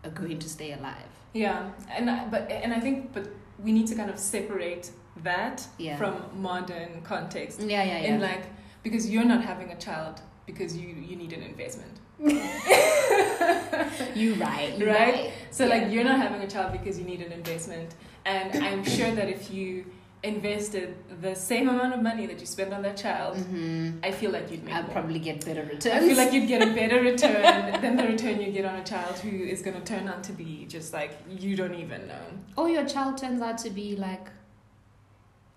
are 0.03 0.11
going 0.11 0.39
to 0.39 0.49
stay 0.49 0.71
alive 0.73 1.11
Yeah, 1.33 1.69
and 1.95 2.09
I, 2.09 2.25
but 2.33 2.49
and 2.51 2.73
I 2.73 2.79
think 2.79 3.13
but 3.13 3.27
we 3.63 3.71
need 3.71 3.87
to 3.87 3.95
kind 3.95 4.09
of 4.09 4.17
separate 4.19 4.91
that 5.23 5.67
Yeah. 5.77 5.97
from 5.97 6.13
modern 6.41 7.01
context. 7.03 7.59
yeah 7.61 7.83
yeah 7.83 7.99
yeah 8.01 8.09
And 8.13 8.21
like 8.21 8.43
because 8.83 9.09
you're 9.11 9.25
not 9.33 9.41
having 9.43 9.69
a 9.71 9.79
child 9.87 10.15
because 10.45 10.71
you 10.77 10.87
you 11.09 11.15
need 11.15 11.33
an 11.33 11.43
investment. 11.43 11.95
you 14.15 14.33
right 14.35 14.77
you 14.77 14.85
Right? 14.87 15.13
right 15.13 15.31
So 15.51 15.65
Yeah. 15.65 15.73
like 15.75 15.91
you're 15.91 16.03
not 16.11 16.19
having 16.25 16.41
a 16.41 16.47
child 16.47 16.71
because 16.77 16.95
you 16.99 17.05
need 17.05 17.21
an 17.21 17.31
investment. 17.31 17.89
And 18.25 18.47
I'm 18.67 18.83
sure 18.83 19.11
that 19.19 19.27
if 19.29 19.51
you 19.53 19.85
invested 20.21 20.95
the 21.21 21.33
same 21.33 21.69
amount 21.69 21.93
of 21.93 22.01
money 22.01 22.25
that 22.27 22.39
you 22.41 22.45
spend 22.45 22.73
on 22.73 22.81
that 22.83 22.97
child, 22.97 23.37
Mm-hmm. 23.37 23.99
I 24.03 24.11
feel 24.11 24.31
like 24.31 24.51
you'd 24.51 24.63
make 24.65 24.73
I'd 24.73 24.83
more. 24.85 24.91
probably 24.93 25.19
get 25.19 25.45
better 25.45 25.63
returns. 25.63 25.85
I 25.95 25.99
feel 25.99 26.17
like 26.17 26.33
you'd 26.33 26.47
get 26.47 26.61
a 26.61 26.73
better 26.73 27.01
return 27.11 27.81
than 27.81 27.95
the 27.95 28.03
return 28.03 28.41
you 28.41 28.51
get 28.51 28.65
on 28.65 28.75
a 28.75 28.83
child 28.83 29.15
who 29.19 29.29
is 29.29 29.61
going 29.61 29.77
to 29.81 29.85
turn 29.93 30.07
out 30.09 30.23
to 30.25 30.33
be 30.33 30.65
just 30.67 30.91
like 30.93 31.11
you 31.29 31.55
don't 31.55 31.75
even 31.75 32.07
know. 32.07 32.25
or 32.57 32.67
your 32.69 32.85
child 32.85 33.17
turns 33.17 33.41
out 33.41 33.57
to 33.59 33.69
be 33.69 33.95
like 33.95 34.27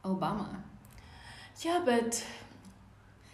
Obama. 0.05 0.57
Yeah, 1.61 1.83
but 1.85 2.25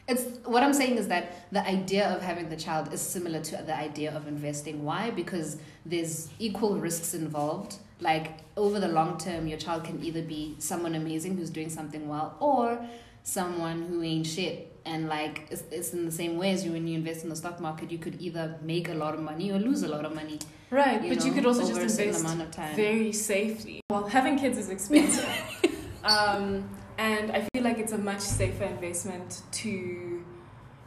It's 0.07 0.25
what 0.47 0.63
I'm 0.63 0.73
saying 0.73 0.97
is 0.97 1.09
that 1.09 1.25
the 1.53 1.61
idea 1.67 2.09
of 2.09 2.23
having 2.23 2.49
the 2.49 2.57
child 2.57 2.93
is 2.95 3.01
similar 3.01 3.41
to 3.41 3.57
the 3.59 3.77
idea 3.77 4.15
of 4.17 4.27
investing. 4.27 4.83
Why? 4.85 5.11
Because 5.11 5.59
there's 5.85 6.31
equal 6.39 6.77
risks 6.79 7.13
involved. 7.15 7.77
Like 8.01 8.39
over 8.57 8.79
the 8.79 8.89
long 8.89 9.19
term, 9.19 9.47
your 9.47 9.59
child 9.59 9.85
can 9.85 10.03
either 10.05 10.23
be 10.23 10.55
someone 10.59 10.95
amazing 10.95 11.37
who's 11.37 11.51
doing 11.51 11.69
something 11.71 12.09
well, 12.09 12.37
or 12.41 12.81
someone 13.23 13.83
who 13.83 14.03
ain't 14.03 14.27
shit. 14.27 14.73
And 14.85 15.09
like 15.09 15.47
it's, 15.51 15.63
it's 15.71 15.93
in 15.93 16.07
the 16.07 16.13
same 16.13 16.39
way 16.39 16.53
as 16.53 16.65
you 16.65 16.73
when 16.73 16.87
you 16.87 16.97
invest 16.97 17.25
in 17.25 17.29
the 17.31 17.37
stock 17.37 17.61
market, 17.61 17.91
you 17.91 17.99
could 17.99 18.21
either 18.21 18.57
make 18.63 18.89
a 18.89 18.95
lot 18.95 19.15
of 19.15 19.21
money 19.21 19.51
or 19.51 19.59
lose 19.59 19.83
a 19.83 19.89
lot 19.89 20.05
of 20.05 20.15
money. 20.15 20.39
right, 20.71 21.03
You 21.03 21.15
but 21.15 21.25
you 21.27 21.33
could 21.33 21.45
also 21.45 21.67
just 21.67 21.81
invest 22.01 22.21
amount 22.25 22.41
of 22.43 22.51
time. 22.51 22.75
very 22.77 23.13
safely. 23.13 23.81
Well, 23.91 24.07
having 24.07 24.39
kids 24.39 24.57
is 24.59 24.71
expensive. 24.71 25.29
um, 26.05 26.69
and 26.97 27.31
I 27.33 27.47
feel 27.53 27.63
like 27.63 27.79
it's 27.79 27.93
a 27.93 27.99
much 27.99 28.21
safer 28.21 28.65
investment 28.65 29.43
to 29.53 30.25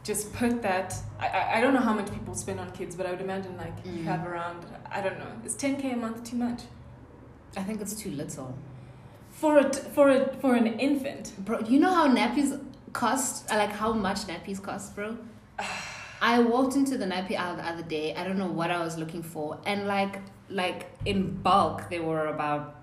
just 0.02 0.32
put 0.32 0.62
that. 0.62 0.94
I, 1.20 1.58
I, 1.58 1.60
don't 1.60 1.74
know 1.74 1.80
how 1.80 1.92
much 1.94 2.10
people 2.12 2.34
spend 2.34 2.58
on 2.58 2.70
kids, 2.72 2.96
but 2.96 3.06
I 3.06 3.10
would 3.12 3.20
imagine 3.20 3.56
like 3.56 3.74
you 3.84 3.92
Mm. 4.02 4.04
have 4.04 4.26
around, 4.26 4.66
I 4.90 5.00
don't 5.00 5.18
know, 5.18 5.30
is 5.44 5.54
10k 5.54 5.92
a 5.92 5.96
month 5.96 6.24
too 6.28 6.36
much? 6.36 6.62
I 7.56 7.62
think 7.62 7.80
it's 7.80 7.94
too 7.94 8.10
little. 8.10 8.56
For 9.30 9.58
a, 9.58 9.72
for 9.72 10.08
a, 10.10 10.32
for 10.40 10.54
an 10.54 10.66
infant. 10.78 11.32
Bro, 11.44 11.60
you 11.60 11.78
know 11.80 11.92
how 11.92 12.06
nappies 12.08 12.58
cost? 12.92 13.50
Uh, 13.50 13.56
Like 13.56 13.72
how 13.72 13.92
much 13.92 14.20
nappies 14.26 14.62
cost, 14.62 14.94
bro? 14.94 15.16
I 16.22 16.38
walked 16.38 16.76
into 16.76 16.96
the 16.96 17.04
nappy 17.06 17.36
aisle 17.36 17.56
the 17.56 17.66
other 17.66 17.82
day. 17.82 18.14
I 18.14 18.22
don't 18.24 18.38
know 18.38 18.46
what 18.60 18.70
I 18.70 18.80
was 18.84 18.96
looking 18.96 19.22
for, 19.22 19.58
and 19.66 19.86
like 19.88 20.20
like 20.48 20.86
in 21.04 21.18
bulk, 21.42 21.88
they 21.90 21.98
were 22.00 22.26
about 22.26 22.76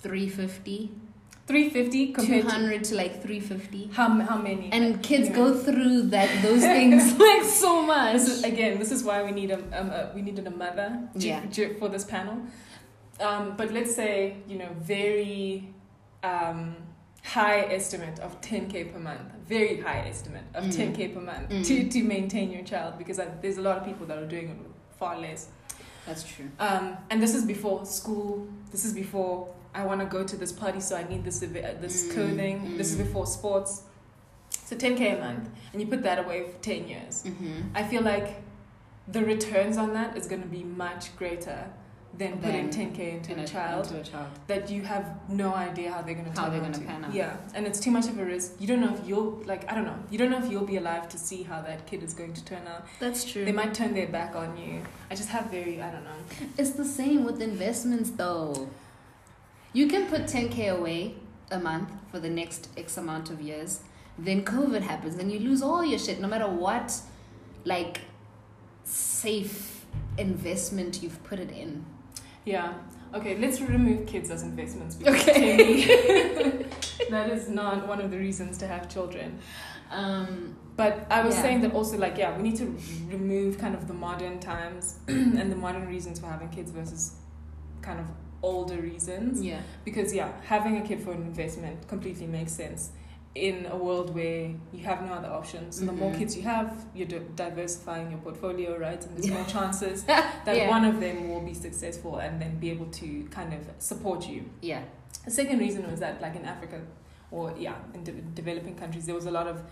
350 0.00 0.90
350 1.46 2.12
compared 2.12 2.42
200 2.42 2.84
to 2.84 2.94
like 2.94 3.22
350 3.22 3.90
how, 3.92 4.08
how 4.20 4.38
many? 4.38 4.70
and 4.72 5.02
kids 5.02 5.28
Yeah. 5.28 5.34
go 5.36 5.54
through 5.54 6.02
that 6.14 6.30
those 6.42 6.62
things 6.62 7.18
like 7.28 7.42
so 7.44 7.82
much 7.82 8.14
This 8.14 8.28
is 8.28 8.44
again. 8.44 8.78
This 8.78 8.90
is 8.92 9.02
why 9.04 9.22
we 9.22 9.32
need 9.32 9.50
a, 9.50 9.58
um, 9.78 9.90
a 9.90 10.10
we 10.14 10.22
needed 10.22 10.46
a 10.46 10.50
mother 10.50 10.88
Yeah. 11.14 11.42
for 11.78 11.88
this 11.90 12.04
panel. 12.04 12.36
Um, 13.20 13.56
but 13.56 13.72
let's 13.72 13.94
say 13.94 14.36
you 14.48 14.58
know 14.58 14.68
very 14.80 15.68
um, 16.22 16.76
high 17.22 17.60
estimate 17.72 18.18
of 18.20 18.40
10k 18.40 18.92
per 18.92 18.98
month. 18.98 19.20
Very 19.46 19.80
high 19.80 20.00
estimate 20.08 20.44
of 20.54 20.64
Mm. 20.64 20.72
10k 20.72 21.14
per 21.14 21.20
month 21.20 21.48
Mm. 21.50 21.64
to 21.66 21.88
to 21.88 22.02
maintain 22.02 22.50
your 22.50 22.62
child 22.64 22.98
because 22.98 23.18
uh, 23.18 23.30
there's 23.40 23.58
a 23.58 23.62
lot 23.62 23.76
of 23.78 23.84
people 23.84 24.06
that 24.06 24.18
are 24.18 24.26
doing 24.26 24.48
it 24.50 24.56
far 24.98 25.18
less. 25.18 25.48
that's 26.06 26.22
true 26.24 26.50
Um, 26.58 26.96
and 27.10 27.22
this 27.22 27.34
is 27.34 27.44
before 27.44 27.86
school. 27.86 28.46
This 28.70 28.84
is 28.84 28.92
before 28.92 29.48
I 29.74 29.84
want 29.86 30.00
to 30.00 30.06
go 30.06 30.22
to 30.32 30.36
this 30.36 30.52
party, 30.52 30.80
so 30.80 30.96
I 30.96 31.04
need 31.08 31.24
this 31.24 31.42
uh, 31.42 31.46
this 31.80 31.96
Mm, 32.08 32.12
clothing. 32.14 32.76
This 32.78 32.88
is 32.92 32.96
mm. 32.96 33.04
before 33.06 33.26
sports. 33.26 33.82
So 34.68 34.76
10k 34.76 35.00
a 35.16 35.20
month, 35.20 35.48
and 35.72 35.80
you 35.80 35.86
put 35.94 36.02
that 36.02 36.18
away 36.24 36.38
for 36.50 36.58
10 36.62 36.88
years. 36.88 37.22
mm-hmm. 37.24 37.76
I 37.80 37.82
feel 37.84 38.02
like 38.02 38.28
the 39.08 39.22
returns 39.24 39.76
on 39.76 39.92
that 39.94 40.16
is 40.16 40.26
going 40.26 40.42
to 40.42 40.48
be 40.48 40.62
much 40.64 41.14
greater 41.18 41.70
than 42.18 42.38
putting 42.38 42.68
10k 42.70 42.98
into 43.16 43.32
In 43.32 43.40
a 43.40 43.46
child 43.46 43.86
into 43.86 44.00
a 44.00 44.04
child 44.04 44.28
that 44.46 44.70
you 44.70 44.82
have 44.82 45.06
no 45.28 45.52
idea 45.54 45.90
how 45.92 46.00
they're 46.02 46.14
going 46.14 46.30
to 46.32 46.40
How 46.40 46.44
turn 46.48 46.52
they're 46.52 46.60
out 46.62 46.72
gonna 46.72 46.84
to. 46.84 46.90
pan 46.90 47.04
out. 47.04 47.12
Yeah, 47.14 47.36
and 47.54 47.66
it's 47.66 47.80
too 47.80 47.90
much 47.90 48.06
of 48.06 48.18
a 48.18 48.24
risk. 48.24 48.52
You 48.60 48.66
don't 48.68 48.80
know 48.80 48.94
if 48.94 49.06
you'll 49.08 49.42
like 49.46 49.70
I 49.70 49.74
don't 49.74 49.84
know. 49.84 49.98
You 50.10 50.18
don't 50.18 50.30
know 50.30 50.38
if 50.44 50.50
you'll 50.50 50.66
be 50.66 50.76
alive 50.76 51.08
to 51.08 51.18
see 51.18 51.42
how 51.42 51.60
that 51.62 51.86
kid 51.86 52.02
is 52.02 52.14
going 52.14 52.32
to 52.34 52.44
turn 52.44 52.66
out. 52.68 52.86
that's 53.00 53.24
true 53.24 53.44
They 53.44 53.52
might 53.52 53.74
turn 53.74 53.94
their 53.94 54.06
back 54.06 54.36
on 54.36 54.56
you. 54.56 54.82
I 55.10 55.14
just 55.16 55.30
have 55.30 55.46
very 55.50 55.82
I 55.82 55.90
don't 55.90 56.04
know. 56.04 56.46
It's 56.56 56.70
the 56.70 56.84
same 56.84 57.24
with 57.24 57.42
investments 57.42 58.10
though. 58.10 58.68
You 59.72 59.88
can 59.88 60.06
put 60.06 60.22
10k 60.22 60.68
away 60.78 61.16
a 61.50 61.58
month 61.58 61.90
for 62.10 62.20
the 62.20 62.30
next 62.30 62.68
X 62.76 62.96
amount 62.96 63.28
of 63.30 63.40
years. 63.40 63.80
Then 64.16 64.44
COVID 64.44 64.82
happens 64.82 65.16
and 65.18 65.32
you 65.32 65.40
lose 65.40 65.62
all 65.62 65.84
your 65.84 65.98
shit 65.98 66.20
no 66.20 66.28
matter 66.28 66.46
what 66.48 67.00
like 67.64 68.02
safe 68.84 69.84
investment 70.18 71.02
you've 71.02 71.22
put 71.24 71.38
it 71.38 71.50
in. 71.50 71.84
Yeah. 72.44 72.74
Okay, 73.14 73.36
let's 73.38 73.60
remove 73.60 74.06
kids 74.06 74.30
as 74.30 74.42
investments. 74.42 74.96
because 74.96 75.22
Okay. 75.28 76.66
that 77.10 77.30
is 77.30 77.48
not 77.48 77.86
one 77.86 78.00
of 78.00 78.10
the 78.10 78.18
reasons 78.18 78.58
to 78.58 78.66
have 78.66 78.88
children. 78.88 79.38
Um 79.90 80.56
But 80.76 81.06
I 81.10 81.22
was 81.24 81.34
Yeah. 81.36 81.42
saying 81.42 81.60
that 81.62 81.72
also, 81.74 81.96
like, 81.96 82.16
yeah, 82.18 82.36
we 82.36 82.42
need 82.42 82.56
to 82.56 82.66
remove 83.14 83.58
kind 83.58 83.74
of 83.78 83.86
the 83.86 83.94
modern 83.94 84.40
times 84.40 84.98
and 85.40 85.46
the 85.54 85.56
modern 85.66 85.86
reasons 85.86 86.18
for 86.18 86.26
having 86.26 86.48
kids 86.48 86.70
versus 86.72 87.12
kind 87.82 88.00
of 88.00 88.06
older 88.42 88.78
reasons. 88.92 89.40
yeah. 89.40 89.60
Because, 89.84 90.12
yeah, 90.18 90.30
having 90.54 90.76
a 90.76 90.82
kid 90.88 91.00
for 91.04 91.12
an 91.12 91.22
investment 91.22 91.86
completely 91.88 92.26
makes 92.26 92.52
sense 92.52 92.90
in 93.34 93.66
a 93.66 93.76
world 93.76 94.14
where 94.14 94.50
you 94.72 94.84
have 94.84 95.02
no 95.04 95.12
other 95.12 95.28
options. 95.28 95.78
So 95.80 95.86
the 95.86 95.92
more 95.92 96.12
Mhm. 96.12 96.18
kids 96.18 96.36
you 96.36 96.42
have, 96.42 96.86
you're 96.94 97.08
di- 97.08 97.18
diversifying 97.34 98.10
your 98.12 98.20
portfolio, 98.20 98.78
right? 98.78 99.04
And 99.04 99.16
there's 99.16 99.30
more 99.30 99.44
chances 99.56 100.04
that 100.04 100.44
Yeah. 100.46 100.68
one 100.68 100.84
of 100.84 101.00
them 101.00 101.28
will 101.30 101.40
be 101.40 101.54
successful 101.54 102.18
and 102.18 102.40
then 102.40 102.58
be 102.58 102.70
able 102.70 102.86
to 102.86 103.24
kind 103.30 103.52
of 103.52 103.60
support 103.78 104.28
you. 104.28 104.44
Yeah. 104.60 104.82
The 105.24 105.32
second 105.32 105.58
reason 105.58 105.90
was 105.90 105.98
that, 106.00 106.20
like 106.22 106.36
in 106.36 106.44
Africa, 106.44 106.80
or 107.32 107.52
yeah, 107.58 107.74
in 107.92 108.04
de- 108.04 108.12
developing 108.12 108.76
countries, 108.76 109.06
there 109.06 109.16
was 109.16 109.26
a 109.26 109.32
lot 109.32 109.48
of 109.48 109.62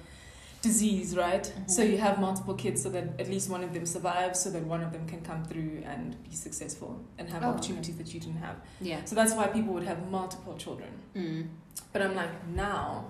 disease, 0.61 1.17
right? 1.17 1.53
So 1.67 1.83
Mhm. 1.83 1.91
you 1.93 1.99
have 1.99 2.19
multiple 2.21 2.55
kids 2.55 2.83
so 2.83 2.89
that 2.91 3.05
at 3.21 3.29
least 3.29 3.49
one 3.51 3.63
of 3.65 3.73
them 3.75 3.85
survives, 3.87 4.41
so 4.41 4.51
that 4.51 4.65
one 4.65 4.83
of 4.83 4.93
them 4.93 5.07
can 5.09 5.21
come 5.21 5.45
through 5.45 5.83
and 5.85 6.17
be 6.25 6.35
successful 6.35 7.01
and 7.19 7.29
have 7.31 7.43
Oh, 7.45 7.49
opportunities 7.51 7.97
that 7.97 8.13
you 8.15 8.21
didn't 8.21 8.39
have. 8.41 8.57
Yeah. 8.81 9.05
So 9.05 9.15
that's 9.15 9.35
why 9.35 9.47
people 9.49 9.73
would 9.75 9.85
have 9.85 10.09
multiple 10.11 10.55
children. 10.57 10.91
Mm. 11.17 11.49
But 11.93 12.03
I'm 12.03 12.15
like, 12.15 12.31
now, 12.55 13.07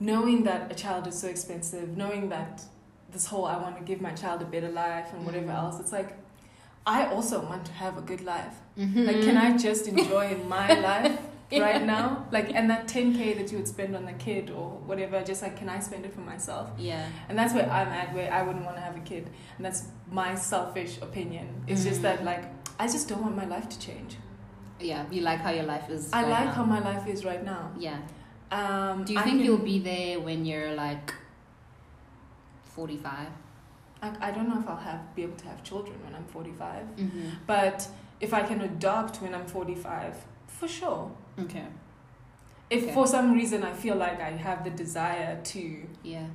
knowing 0.00 0.44
that 0.44 0.70
a 0.70 0.74
child 0.74 1.06
is 1.06 1.18
so 1.18 1.28
expensive, 1.28 1.96
knowing 1.96 2.28
that 2.28 2.62
this 3.10 3.26
whole 3.26 3.44
I 3.46 3.56
want 3.58 3.76
to 3.78 3.84
give 3.84 4.00
my 4.00 4.12
child 4.12 4.42
a 4.42 4.44
better 4.44 4.70
life 4.70 5.08
and 5.12 5.24
whatever 5.24 5.46
Mhm. 5.46 5.54
else, 5.62 5.80
it's 5.80 5.92
like, 5.92 6.16
I 6.86 7.06
also 7.06 7.40
want 7.42 7.64
to 7.66 7.72
have 7.72 7.98
a 7.98 8.00
good 8.02 8.22
life. 8.22 8.54
Mhm. 8.78 9.06
Like, 9.06 9.20
can 9.22 9.36
I 9.36 9.56
just 9.56 9.88
enjoy 9.88 10.36
my 10.48 10.68
life 10.90 11.18
right 11.52 11.84
now? 11.84 12.26
Like, 12.30 12.54
and 12.54 12.70
that 12.70 12.86
10k 12.86 13.34
that 13.38 13.50
you 13.50 13.58
would 13.58 13.68
spend 13.68 13.96
on 13.96 14.04
the 14.06 14.12
kid 14.12 14.50
or 14.50 14.68
whatever, 14.86 15.22
just 15.22 15.42
like, 15.42 15.56
can 15.56 15.68
I 15.68 15.80
spend 15.80 16.04
it 16.06 16.14
for 16.14 16.20
myself? 16.20 16.70
Yeah. 16.78 17.04
And 17.28 17.36
that's 17.38 17.52
where 17.54 17.68
I'm 17.70 17.88
at, 17.88 18.14
where 18.14 18.32
I 18.32 18.42
wouldn't 18.42 18.64
want 18.64 18.76
to 18.76 18.82
have 18.82 18.96
a 18.96 19.00
kid. 19.00 19.28
And 19.56 19.66
that's 19.66 19.88
my 20.10 20.34
selfish 20.34 20.98
opinion. 21.02 21.46
It's 21.66 21.84
just 21.84 22.00
Mm. 22.00 22.02
that, 22.02 22.24
like, 22.24 22.44
I 22.78 22.86
just 22.86 23.08
don't 23.08 23.22
want 23.22 23.36
my 23.36 23.44
life 23.46 23.68
to 23.70 23.78
change. 23.78 24.16
Yeah. 24.80 25.04
You 25.10 25.22
like 25.22 25.40
how 25.40 25.50
your 25.50 25.64
life 25.64 25.90
is. 25.90 26.08
I 26.12 26.22
right 26.22 26.30
like 26.30 26.44
now. 26.46 26.52
how 26.52 26.64
my 26.64 26.78
life 26.78 27.06
is 27.08 27.24
right 27.24 27.44
now. 27.44 27.70
Yeah. 27.78 27.98
Um, 28.50 29.04
Do 29.04 29.12
you 29.12 29.18
I 29.18 29.22
think 29.22 29.36
can- 29.38 29.44
you'll 29.44 29.58
be 29.58 29.78
there 29.78 30.20
when 30.20 30.44
you're 30.44 30.74
like 30.74 31.12
45? 32.74 33.28
I, 34.02 34.12
I 34.20 34.30
don't 34.30 34.48
know 34.48 34.58
if 34.60 34.68
I'll 34.68 34.76
have 34.76 35.14
be 35.14 35.22
able 35.24 35.36
to 35.36 35.46
have 35.48 35.62
children 35.62 35.96
when 36.04 36.14
I'm 36.14 36.24
45, 36.26 36.84
Mm-hmm. 36.96 37.28
but 37.46 37.88
if 38.20 38.32
I 38.32 38.42
can 38.42 38.60
adopt 38.62 39.20
when 39.20 39.34
I'm 39.34 39.46
45, 39.46 40.14
for 40.46 40.68
sure. 40.68 41.10
Okay. 41.38 41.66
If 42.70 42.84
Okay. 42.84 42.92
for 42.94 43.06
some 43.06 43.32
reason 43.32 43.62
I 43.64 43.72
feel 43.72 43.96
like 43.96 44.20
I 44.20 44.30
have 44.30 44.62
the 44.64 44.70
desire 44.70 45.40
to, 45.42 45.86
Yeah. 46.02 46.26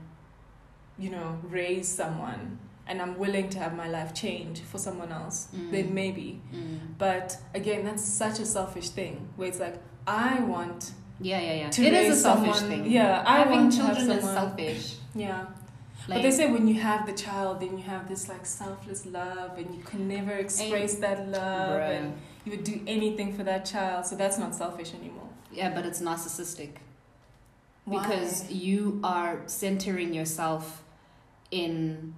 you 0.98 1.10
know, 1.10 1.40
raise 1.44 1.88
someone 1.88 2.60
and 2.86 3.02
I'm 3.02 3.18
willing 3.18 3.50
to 3.50 3.60
have 3.60 3.76
my 3.76 3.88
life 3.88 4.14
change 4.14 4.62
for 4.62 4.78
someone 4.78 5.12
else, 5.12 5.48
Mm. 5.56 5.72
then 5.72 5.94
maybe. 5.94 6.42
Mm. 6.54 6.80
But 6.98 7.38
again, 7.56 7.86
that's 7.86 8.04
such 8.04 8.40
a 8.40 8.46
selfish 8.46 8.90
thing 8.90 9.30
where 9.38 9.48
it's 9.48 9.60
like, 9.60 9.76
I 10.06 10.42
want 10.42 10.92
Yeah, 11.24 11.40
yeah, 11.40 11.54
yeah. 11.54 11.70
to 11.70 11.84
It 11.84 11.94
is 11.94 12.18
a 12.18 12.22
selfish 12.22 12.58
someone- 12.58 12.84
thing. 12.84 12.92
Yeah, 12.92 13.24
I 13.26 13.38
Having 13.40 13.60
want 13.60 13.74
to 13.74 13.82
have 13.84 13.98
children 13.98 14.18
is 14.18 14.24
selfish. 14.26 14.96
Yeah. 15.16 15.46
Like, 16.08 16.18
but 16.18 16.22
they 16.24 16.32
say 16.32 16.52
when 16.52 16.68
you 16.68 16.76
have 16.82 17.06
the 17.06 17.14
child, 17.14 17.62
then 17.62 17.78
you 17.78 17.84
have 17.86 18.10
this 18.10 18.28
like 18.28 18.46
selfless 18.46 19.06
love, 19.06 19.58
and 19.58 19.74
you 19.74 19.82
can 19.84 20.08
never 20.10 20.32
express 20.34 20.96
that 20.96 21.30
love, 21.30 21.70
Bruh. 21.80 21.98
and 21.98 22.14
you 22.44 22.52
would 22.52 22.66
do 22.66 22.82
anything 22.86 23.34
for 23.34 23.44
that 23.44 23.64
child. 23.66 24.06
So 24.06 24.16
that's 24.18 24.38
not 24.38 24.54
selfish 24.54 24.94
anymore. 24.94 25.30
yeah, 25.60 25.70
but 25.74 25.86
it's 25.86 26.02
narcissistic 26.02 26.72
Why? 27.86 28.02
because 28.02 28.52
you 28.52 29.00
are 29.04 29.34
centering 29.46 30.14
yourself 30.16 30.84
in 31.52 32.16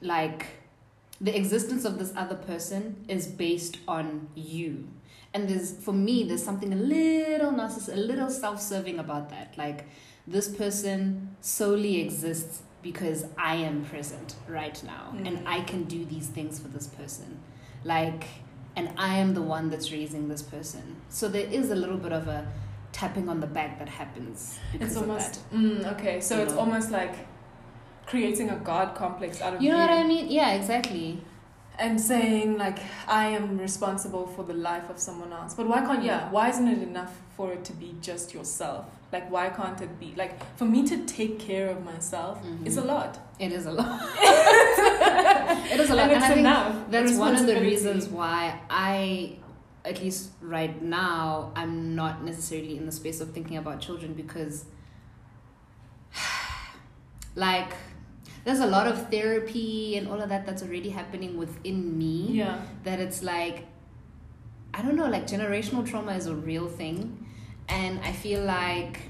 like 0.00 0.46
the 1.20 1.36
existence 1.36 1.84
of 1.84 1.98
this 1.98 2.12
other 2.16 2.34
person 2.34 2.82
is 3.08 3.26
based 3.26 3.76
on 3.86 4.28
you. 4.34 4.88
And 5.32 5.48
there's 5.48 5.72
for 5.72 5.92
me 5.92 6.24
there's 6.24 6.42
something 6.42 6.72
a 6.72 6.76
little 6.76 7.52
narciss 7.52 7.92
a 7.92 7.96
little 7.96 8.30
self-serving 8.30 8.98
about 8.98 9.30
that. 9.30 9.56
Like 9.56 9.86
this 10.26 10.48
person 10.48 11.36
solely 11.40 12.00
exists 12.00 12.62
because 12.82 13.26
I 13.38 13.56
am 13.56 13.84
present 13.84 14.34
right 14.48 14.82
now 14.84 15.12
Mm. 15.14 15.26
and 15.26 15.48
I 15.48 15.60
can 15.60 15.84
do 15.84 16.04
these 16.04 16.26
things 16.28 16.58
for 16.58 16.68
this 16.68 16.86
person. 16.86 17.38
Like 17.84 18.24
and 18.76 18.90
I 18.96 19.18
am 19.18 19.34
the 19.34 19.42
one 19.42 19.68
that's 19.70 19.90
raising 19.92 20.28
this 20.28 20.42
person. 20.42 20.96
So 21.08 21.28
there 21.28 21.46
is 21.46 21.70
a 21.70 21.74
little 21.76 21.96
bit 21.98 22.12
of 22.12 22.28
a 22.28 22.46
tapping 22.92 23.28
on 23.28 23.38
the 23.40 23.46
back 23.46 23.78
that 23.78 23.88
happens 23.88 24.58
because 24.72 24.88
It's 24.88 24.96
of 24.96 25.08
almost 25.08 25.50
mm, 25.52 25.92
okay. 25.94 26.20
So 26.20 26.36
You 26.36 26.42
it's 26.42 26.54
know. 26.54 26.60
almost 26.60 26.90
like 26.90 27.14
creating 28.06 28.50
a 28.50 28.56
god 28.56 28.94
complex 28.96 29.40
out 29.40 29.54
of 29.54 29.62
You 29.62 29.70
know 29.70 29.78
what 29.78 29.90
I 29.90 30.02
mean? 30.04 30.28
Yeah, 30.28 30.52
exactly. 30.54 31.22
And 31.80 32.00
saying 32.00 32.58
like 32.58 32.78
I 33.08 33.28
am 33.28 33.58
responsible 33.58 34.26
for 34.26 34.44
the 34.44 34.54
life 34.54 34.90
of 34.90 34.98
someone 34.98 35.32
else. 35.32 35.54
But 35.54 35.66
why 35.66 35.80
can't 35.80 36.04
yeah? 36.04 36.30
Why 36.30 36.50
isn't 36.50 36.68
it 36.68 36.82
enough 36.82 37.18
for 37.36 37.52
it 37.52 37.64
to 37.64 37.72
be 37.72 37.96
just 38.00 38.34
yourself? 38.34 38.84
Like 39.12 39.30
why 39.30 39.48
can't 39.48 39.80
it 39.80 39.98
be 39.98 40.14
like 40.16 40.34
for 40.56 40.66
me 40.66 40.86
to 40.86 41.04
take 41.06 41.38
care 41.40 41.70
of 41.70 41.84
myself? 41.84 42.38
Mm-hmm. 42.44 42.66
It's 42.66 42.76
a 42.76 42.82
lot. 42.84 43.18
It 43.40 43.52
is 43.52 43.64
a 43.64 43.72
lot. 43.72 44.00
it 45.72 45.80
is 45.80 45.90
a 45.90 45.94
lot, 45.94 46.04
And 46.04 46.12
and, 46.12 46.12
it's 46.12 46.24
I 46.24 46.28
think 46.28 46.40
enough. 46.40 46.90
that's 46.90 47.14
one 47.16 47.34
of 47.34 47.46
the 47.46 47.58
reasons 47.60 48.06
why 48.06 48.60
I, 48.68 49.38
at 49.84 50.00
least 50.02 50.30
right 50.42 50.80
now, 50.82 51.52
I'm 51.56 51.94
not 51.94 52.22
necessarily 52.22 52.76
in 52.76 52.84
the 52.84 52.92
space 52.92 53.20
of 53.22 53.30
thinking 53.32 53.56
about 53.56 53.80
children 53.80 54.12
because, 54.12 54.66
like, 57.34 57.72
there's 58.44 58.60
a 58.60 58.66
lot 58.66 58.86
of 58.86 59.10
therapy 59.10 59.96
and 59.96 60.08
all 60.08 60.20
of 60.20 60.28
that 60.28 60.46
that's 60.46 60.62
already 60.62 60.90
happening 60.90 61.36
within 61.36 61.96
me. 61.98 62.28
Yeah. 62.30 62.60
That 62.84 63.00
it's 63.00 63.22
like, 63.22 63.66
I 64.72 64.82
don't 64.82 64.96
know, 64.96 65.08
like 65.08 65.26
generational 65.26 65.88
trauma 65.88 66.12
is 66.12 66.26
a 66.26 66.34
real 66.34 66.68
thing, 66.68 67.26
and 67.68 68.00
I 68.00 68.12
feel 68.12 68.44
like 68.44 69.00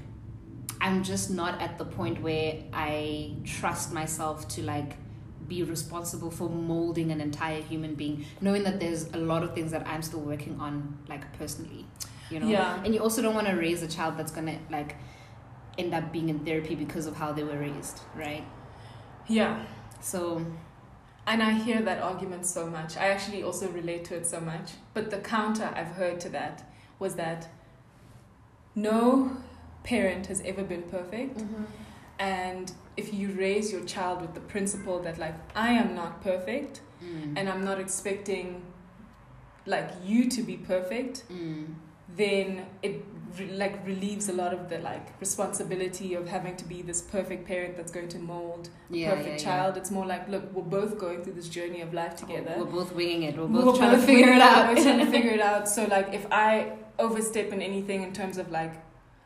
I'm 0.79 1.03
just 1.03 1.29
not 1.29 1.61
at 1.61 1.77
the 1.77 1.85
point 1.85 2.21
where 2.21 2.63
I 2.73 3.35
trust 3.45 3.93
myself 3.93 4.47
to 4.49 4.63
like 4.63 4.97
be 5.47 5.63
responsible 5.63 6.31
for 6.31 6.49
molding 6.49 7.11
an 7.11 7.21
entire 7.21 7.61
human 7.61 7.93
being, 7.95 8.25
knowing 8.39 8.63
that 8.63 8.79
there's 8.79 9.11
a 9.13 9.17
lot 9.17 9.43
of 9.43 9.53
things 9.53 9.71
that 9.71 9.85
I'm 9.87 10.01
still 10.01 10.21
working 10.21 10.59
on, 10.59 10.97
like 11.07 11.37
personally, 11.37 11.85
you 12.29 12.39
know. 12.39 12.47
Yeah. 12.47 12.81
And 12.83 12.95
you 12.95 13.01
also 13.01 13.21
don't 13.21 13.35
want 13.35 13.47
to 13.47 13.53
raise 13.53 13.83
a 13.83 13.87
child 13.87 14.17
that's 14.17 14.31
gonna 14.31 14.57
like 14.71 14.95
end 15.77 15.93
up 15.93 16.11
being 16.11 16.29
in 16.29 16.39
therapy 16.39 16.75
because 16.75 17.05
of 17.05 17.15
how 17.15 17.31
they 17.31 17.43
were 17.43 17.57
raised, 17.57 18.01
right? 18.15 18.43
Yeah. 19.31 19.63
So 20.01 20.45
And 21.27 21.41
I 21.43 21.51
hear 21.51 21.81
that 21.83 22.01
argument 22.01 22.45
so 22.47 22.65
much. 22.65 22.97
I 22.97 23.09
actually 23.09 23.43
also 23.43 23.69
relate 23.69 24.03
to 24.05 24.15
it 24.15 24.25
so 24.25 24.39
much. 24.41 24.71
But 24.93 25.11
the 25.11 25.19
counter 25.19 25.69
I've 25.75 25.93
heard 26.01 26.19
to 26.21 26.29
that 26.29 26.63
was 26.99 27.15
that 27.15 27.47
no 28.75 29.37
parent 29.83 30.27
has 30.27 30.41
ever 30.41 30.63
been 30.63 30.83
perfect. 30.83 31.43
And 32.19 32.71
if 32.97 33.13
you 33.13 33.29
raise 33.33 33.71
your 33.71 33.83
child 33.85 34.21
with 34.21 34.33
the 34.33 34.39
principle 34.41 34.99
that, 35.03 35.17
like, 35.17 35.35
I 35.55 35.71
am 35.73 35.95
not 35.95 36.21
perfect 36.23 36.81
Mm. 37.03 37.33
and 37.37 37.49
I'm 37.49 37.63
not 37.63 37.79
expecting, 37.79 38.61
like, 39.65 39.89
you 40.03 40.29
to 40.29 40.41
be 40.43 40.57
perfect, 40.57 41.23
Mm. 41.29 41.73
Then 42.17 42.65
it 42.83 43.03
re- 43.37 43.51
like 43.53 43.85
relieves 43.85 44.27
a 44.29 44.33
lot 44.33 44.53
of 44.53 44.69
the 44.69 44.77
like 44.79 45.19
responsibility 45.19 46.13
of 46.13 46.27
having 46.27 46.55
to 46.57 46.65
be 46.65 46.81
this 46.81 47.01
perfect 47.01 47.47
parent 47.47 47.77
that's 47.77 47.91
going 47.91 48.09
to 48.09 48.19
mold 48.19 48.69
yeah, 48.89 49.11
perfect 49.15 49.39
yeah, 49.41 49.45
child. 49.45 49.77
It's 49.77 49.91
more 49.91 50.05
like, 50.05 50.27
look, 50.29 50.51
we're 50.53 50.63
both 50.63 50.97
going 50.97 51.23
through 51.23 51.33
this 51.33 51.49
journey 51.49 51.81
of 51.81 51.93
life 51.93 52.15
together. 52.15 52.55
We're 52.57 52.65
both 52.65 52.93
winging 52.93 53.23
it. 53.23 53.37
We're 53.37 53.45
We're 53.45 53.63
both 53.63 53.77
trying 53.77 53.99
to 53.99 54.05
figure 54.05 54.31
it 54.33 54.41
out. 54.41 54.67
We're 54.75 54.83
trying 54.83 54.99
to 55.05 55.11
figure 55.17 55.31
it 55.31 55.41
out. 55.41 55.69
So 55.69 55.85
like, 55.85 56.13
if 56.13 56.25
I 56.31 56.73
overstep 56.99 57.51
in 57.53 57.61
anything 57.61 58.03
in 58.03 58.13
terms 58.13 58.37
of 58.37 58.51
like 58.51 58.73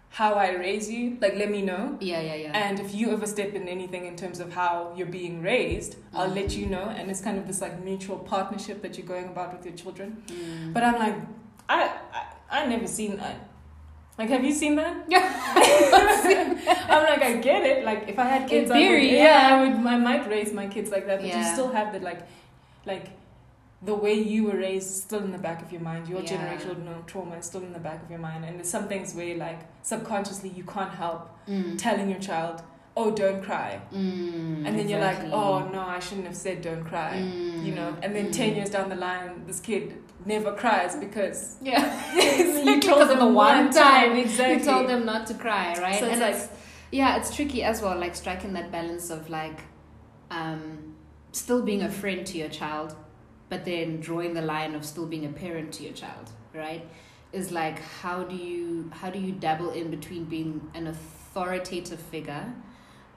how 0.10 0.36
I 0.36 0.52
raise 0.52 0.90
you, 0.90 1.18
like 1.20 1.36
let 1.36 1.50
me 1.52 1.62
know. 1.62 1.98
yeah, 2.00 2.22
yeah, 2.22 2.36
yeah. 2.36 2.52
And 2.58 2.80
if 2.80 2.96
you 2.96 3.12
overstep 3.12 3.54
in 3.54 3.68
anything 3.68 4.06
in 4.06 4.16
terms 4.16 4.40
of 4.40 4.54
how 4.54 4.94
you're 4.96 5.08
being 5.08 5.42
raised, 5.42 5.98
I'll 6.14 6.30
let 6.30 6.46
Mm. 6.52 6.58
you 6.60 6.66
know. 6.68 6.86
And 6.98 7.10
it's 7.12 7.20
kind 7.22 7.38
of 7.38 7.48
this 7.48 7.60
like 7.60 7.84
mutual 7.84 8.20
partnership 8.20 8.82
that 8.84 8.98
you're 8.98 9.08
going 9.08 9.26
about 9.26 9.52
with 9.58 9.66
your 9.66 9.76
children. 9.76 10.24
Mm. 10.28 10.74
But 10.74 10.84
I'm 10.84 11.00
like, 11.00 11.16
I 11.68 11.80
I, 12.14 12.24
I 12.50 12.66
never 12.66 12.88
seen 12.88 13.18
that. 13.18 13.36
Like, 14.18 14.30
have 14.30 14.44
you 14.44 14.54
seen 14.54 14.76
that? 14.76 15.06
Yeah. 15.10 15.22
I'm 16.90 17.04
like, 17.04 17.22
I 17.22 17.38
get 17.38 17.64
it. 17.64 17.84
Like, 17.84 18.08
if 18.08 18.18
I 18.20 18.26
had 18.26 18.50
kids, 18.50 18.72
I 18.72 18.78
theory, 18.80 19.08
would, 19.08 19.18
yeah. 19.18 19.50
I 19.52 19.62
would, 19.62 19.86
I 19.86 19.98
might 19.98 20.28
raise 20.30 20.54
my 20.54 20.68
kids 20.68 20.90
like 20.92 21.06
that. 21.08 21.22
But 21.22 21.28
you 21.36 21.44
still 21.44 21.72
have 21.72 21.94
the 21.94 22.00
like, 22.00 22.22
like, 22.86 23.08
the 23.82 23.94
way 23.94 24.14
you 24.14 24.46
were 24.46 24.58
raised 24.58 24.90
still 25.04 25.20
in 25.24 25.32
the 25.32 25.38
back 25.38 25.62
of 25.62 25.72
your 25.72 25.82
mind. 25.82 26.08
Your 26.08 26.22
Yeah. 26.22 26.32
generational 26.34 27.06
trauma 27.06 27.36
is 27.36 27.46
still 27.46 27.62
in 27.62 27.74
the 27.74 27.80
back 27.80 28.02
of 28.04 28.10
your 28.10 28.20
mind. 28.20 28.46
And 28.46 28.58
there's 28.58 28.70
some 28.70 28.88
things 28.88 29.14
where, 29.14 29.36
like, 29.36 29.60
subconsciously, 29.84 30.50
you 30.50 30.64
can't 30.64 30.94
help 30.94 31.30
Mm. 31.48 31.78
telling 31.78 32.10
your 32.10 32.20
child, 32.20 32.64
"Oh, 32.98 33.12
don't 33.12 33.44
cry," 33.44 33.80
Mm, 33.94 34.66
and 34.66 34.80
then 34.80 34.88
you're 34.90 35.02
like, 35.02 35.20
"Oh 35.32 35.68
no, 35.74 35.82
I 35.82 36.00
shouldn't 36.00 36.26
have 36.28 36.38
said 36.38 36.62
don't 36.62 36.84
cry." 36.86 37.16
Mm, 37.18 37.66
You 37.66 37.74
know, 37.76 37.90
and 38.02 38.16
then 38.16 38.28
mm. 38.28 38.32
ten 38.32 38.56
years 38.56 38.70
down 38.70 38.88
the 38.90 38.96
line, 38.96 39.44
this 39.46 39.60
kid 39.60 39.84
never 40.26 40.54
cries 40.54 40.96
because 40.96 41.58
Yeah. 41.62 41.84
you 42.64 42.76
Because 42.80 43.10
of 43.12 43.20
the 43.20 43.28
one 43.28 43.72
time 43.72 44.16
exactly. 44.18 44.58
You 44.58 44.64
told 44.72 44.90
them 44.90 45.06
not 45.06 45.28
to 45.28 45.34
cry, 45.36 45.76
right? 45.80 46.00
So 46.00 46.06
it's 46.06 46.14
and 46.14 46.22
like- 46.22 46.50
yeah, 46.92 47.18
it's 47.18 47.36
tricky 47.36 47.64
as 47.64 47.82
well, 47.82 47.98
like 47.98 48.16
striking 48.16 48.54
that 48.54 48.72
balance 48.72 49.10
of 49.10 49.30
like 49.30 49.60
um, 50.32 50.96
still 51.32 51.62
being 51.62 51.82
a 51.84 51.90
friend 51.90 52.26
to 52.28 52.38
your 52.38 52.50
child, 52.50 52.96
but 53.50 53.66
then 53.66 54.00
drawing 54.00 54.34
the 54.34 54.42
line 54.42 54.76
of 54.76 54.86
still 54.86 55.06
being 55.06 55.26
a 55.26 55.30
parent 55.30 55.72
to 55.74 55.84
your 55.84 55.94
child, 55.94 56.30
right? 56.54 56.86
Is 57.34 57.52
like 57.52 57.80
how 58.02 58.24
do 58.24 58.36
you 58.36 58.90
how 59.00 59.10
do 59.10 59.20
you 59.20 59.34
dabble 59.34 59.72
in 59.72 59.90
between 59.92 60.26
being 60.26 60.62
an 60.74 60.88
authoritative 60.88 62.00
figure, 62.00 62.54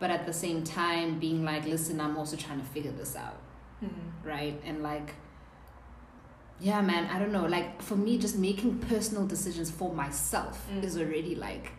but 0.01 0.11
at 0.11 0.27
the 0.27 0.33
same 0.33 0.65
time 0.65 1.19
being 1.21 1.45
like, 1.45 1.65
listen, 1.65 2.01
I'm 2.01 2.17
also 2.17 2.37
trying 2.37 2.61
to 2.61 2.67
figure 2.67 2.93
this 2.93 3.15
out. 3.17 3.39
Mhm. 3.85 3.91
right? 4.25 4.61
And 4.65 4.83
like, 4.83 5.15
yeah, 6.61 6.81
man, 6.81 7.07
I 7.15 7.19
don't 7.19 7.33
know. 7.33 7.47
Like 7.47 7.81
for 7.83 7.97
me, 7.97 8.19
just 8.19 8.37
making 8.37 8.79
personal 8.81 9.27
decisions 9.27 9.71
for 9.71 9.93
myself 9.95 10.67
Mm. 10.73 10.85
is 10.85 10.97
already 10.99 11.35
like 11.35 11.71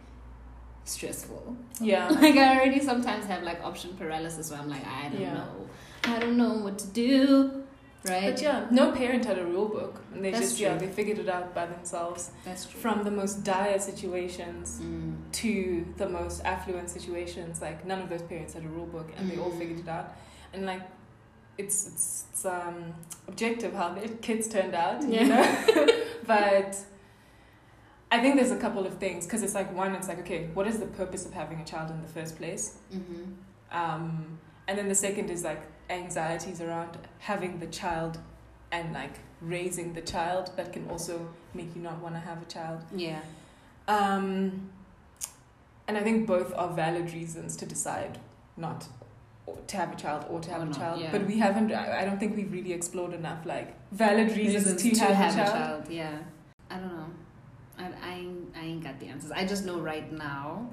stressful. 0.86 1.56
Yeah. 1.80 2.10
Like 2.24 2.36
I 2.36 2.56
already 2.58 2.80
sometimes 2.80 3.26
have 3.26 3.44
like 3.44 3.64
option 3.64 3.96
paralysis 3.98 4.50
where 4.52 4.60
I'm 4.60 4.70
like, 4.70 4.86
I 4.86 5.10
don't 5.10 5.22
Yeah. 5.22 5.34
know, 5.36 5.68
I 6.06 6.20
don't 6.20 6.38
know 6.38 6.54
what 6.66 6.80
to 6.80 6.88
do, 6.88 7.64
right? 8.06 8.32
But 8.34 8.42
yeah, 8.42 8.66
no 8.72 8.92
parent 8.92 9.26
had 9.26 9.38
a 9.38 9.46
rule 9.46 9.68
book, 9.68 10.02
and 10.14 10.24
they 10.24 10.32
That's 10.32 10.46
just 10.50 10.60
yeah 10.60 10.78
true. 10.78 10.88
they 10.88 10.94
figured 10.94 11.20
it 11.20 11.30
out 11.30 11.54
by 11.54 11.66
themselves 11.66 12.32
That's 12.46 12.66
true. 12.66 12.80
from 12.80 13.04
the 13.04 13.12
most 13.12 13.44
dire 13.44 13.80
situations 13.80 14.80
Mm. 14.82 15.16
to 15.42 15.86
the 15.98 16.10
most 16.10 16.42
affluent 16.46 16.90
situations. 16.90 17.62
Like 17.62 17.86
none 17.86 18.02
of 18.02 18.10
those 18.10 18.24
parents 18.24 18.54
had 18.54 18.64
a 18.64 18.70
rule 18.70 18.88
book, 18.88 19.10
and 19.18 19.30
they 19.30 19.38
all 19.38 19.52
Mm. 19.52 19.60
figured 19.60 19.80
it 19.80 19.88
out. 19.90 20.08
And 20.54 20.66
like, 20.66 20.82
it's 21.62 21.78
it's, 21.90 22.08
it's 22.32 22.46
um 22.46 22.78
objective 23.28 23.74
how 23.74 23.90
the 23.94 24.08
kids 24.28 24.46
turned 24.56 24.76
out, 24.86 24.98
Yeah. 25.08 25.22
you 25.24 25.30
know. 25.30 25.88
but 26.34 26.72
I 28.12 28.18
think 28.22 28.36
there's 28.38 28.52
a 28.60 28.62
couple 28.66 28.86
of 28.90 28.94
things 29.04 29.26
because 29.26 29.44
it's 29.46 29.54
like 29.60 29.70
one, 29.84 29.92
it's 30.00 30.08
like 30.12 30.20
okay, 30.26 30.42
what 30.56 30.66
is 30.72 30.78
the 30.80 30.88
purpose 31.02 31.24
of 31.28 31.34
having 31.42 31.60
a 31.60 31.66
child 31.66 31.88
in 31.92 32.02
the 32.02 32.08
first 32.18 32.34
place? 32.38 32.66
Mm-hmm. 32.96 33.24
um, 33.82 34.40
and 34.68 34.78
then 34.78 34.88
the 34.88 35.00
second 35.08 35.30
is 35.36 35.44
like 35.44 35.62
anxieties 35.90 36.60
around 36.62 36.92
having 37.20 37.54
the 37.60 37.68
child 37.82 38.14
and 38.72 38.94
like 38.94 39.16
raising 39.42 39.94
the 39.94 40.02
child 40.14 40.52
that 40.58 40.72
can 40.76 40.88
also 40.90 41.16
make 41.56 41.70
you 41.76 41.82
not 41.82 41.98
want 42.04 42.14
to 42.14 42.20
have 42.30 42.40
a 42.42 42.46
child 42.46 42.80
Yeah. 43.06 43.22
um, 43.88 44.70
and 45.88 45.98
i 45.98 46.02
think 46.08 46.28
both 46.28 46.54
are 46.62 46.72
valid 46.86 47.08
reasons 47.20 47.56
to 47.62 47.66
decide 47.66 48.20
not 48.66 48.80
to 49.68 49.78
have 49.78 49.94
a 49.94 49.96
child 49.96 50.26
or 50.30 50.40
to 50.40 50.50
have 50.52 50.62
Or 50.62 50.72
a 50.72 50.74
child 50.74 51.02
yeah. 51.02 51.12
but 51.12 51.26
we 51.26 51.38
haven't 51.40 51.72
I, 51.72 52.06
don't 52.06 52.20
think 52.20 52.36
we've 52.36 52.52
really 52.52 52.74
explored 52.74 53.14
enough 53.14 53.46
like 53.46 53.76
valid 53.92 54.36
reasons, 54.36 54.82
to, 54.82 55.06
have, 55.06 55.34
a 55.34 55.52
child, 55.52 55.84
Yeah. 55.90 56.18
I 56.70 56.76
don't 56.78 56.96
know. 56.96 57.10
I, 57.78 57.86
I, 58.04 58.14
ain't- 58.16 58.56
I 58.56 58.62
ain't 58.66 58.84
got 58.84 59.00
the 59.00 59.08
answers. 59.08 59.32
I 59.32 59.46
just 59.46 59.66
know 59.66 59.80
right 59.80 60.12
now 60.12 60.70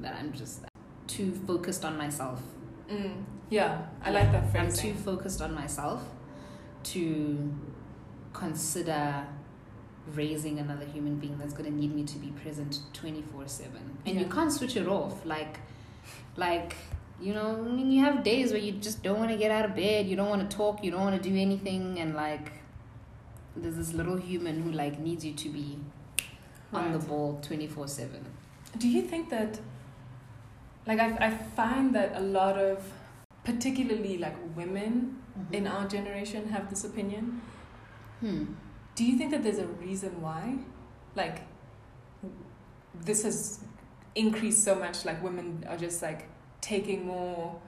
that 0.00 0.14
I'm 0.16 0.32
just 0.32 0.64
too 1.06 1.32
focused 1.46 1.84
on 1.84 1.96
myself. 1.98 2.40
Mm, 2.90 3.24
yeah 3.50 3.82
i 4.02 4.10
like 4.10 4.32
that 4.32 4.44
I'm 4.58 4.72
too 4.72 4.94
focused 4.94 5.40
on 5.42 5.54
myself 5.54 6.02
to 6.84 7.52
consider 8.32 9.26
raising 10.14 10.58
another 10.58 10.84
human 10.86 11.16
being 11.16 11.36
that's 11.38 11.52
going 11.52 11.70
to 11.70 11.76
need 11.76 11.94
me 11.94 12.04
to 12.04 12.18
be 12.18 12.28
present 12.42 12.80
24/7. 12.94 13.66
And 14.06 14.18
you 14.20 14.26
can't 14.26 14.52
switch 14.52 14.76
it 14.76 14.88
off 14.88 15.24
like 15.24 15.58
like 16.36 16.74
you 17.20 17.34
know, 17.34 17.64
I 17.64 17.68
mean, 17.68 17.90
you 17.90 18.02
have 18.02 18.22
days 18.22 18.52
where 18.52 18.60
you 18.60 18.72
just 18.72 19.02
don't 19.02 19.18
want 19.18 19.30
to 19.30 19.36
get 19.36 19.50
out 19.50 19.64
of 19.64 19.76
bed, 19.76 20.06
you 20.06 20.16
don't 20.16 20.28
want 20.28 20.48
to 20.48 20.56
talk, 20.56 20.82
you 20.82 20.90
don't 20.90 21.02
want 21.02 21.22
to 21.22 21.28
do 21.28 21.36
anything 21.36 21.98
and 21.98 22.14
like 22.14 22.52
there's 23.56 23.76
this 23.76 23.92
little 23.92 24.16
human 24.16 24.62
who 24.62 24.70
like 24.72 24.98
needs 24.98 25.24
you 25.24 25.32
to 25.34 25.48
be 25.48 25.78
on 26.72 26.92
the 26.92 26.98
ball 26.98 27.40
24/7. 27.42 28.08
Do 28.78 28.88
you 28.88 29.02
think 29.02 29.30
that, 29.30 29.58
like, 30.86 31.00
I, 31.00 31.26
I 31.26 31.30
find 31.30 31.94
that 31.94 32.12
a 32.14 32.20
lot 32.20 32.56
of, 32.56 32.92
particularly 33.44 34.18
like 34.18 34.36
women 34.56 35.18
in 35.50 35.66
our 35.66 35.88
generation, 35.88 36.48
have 36.50 36.70
this 36.70 36.84
opinion? 36.84 37.40
hmm. 38.20 38.44
Do 38.94 39.04
you 39.04 39.16
think 39.16 39.30
that 39.30 39.42
there's 39.42 39.58
a 39.58 39.66
reason 39.66 40.20
why? 40.20 40.58
Like, 41.16 41.42
this 42.94 43.22
has 43.22 43.60
increased 44.14 44.62
so 44.62 44.74
much, 44.74 45.04
like, 45.04 45.22
women 45.22 45.64
are 45.68 45.76
just 45.76 46.02
like 46.02 46.28
taking 46.60 47.06
more, 47.06 47.58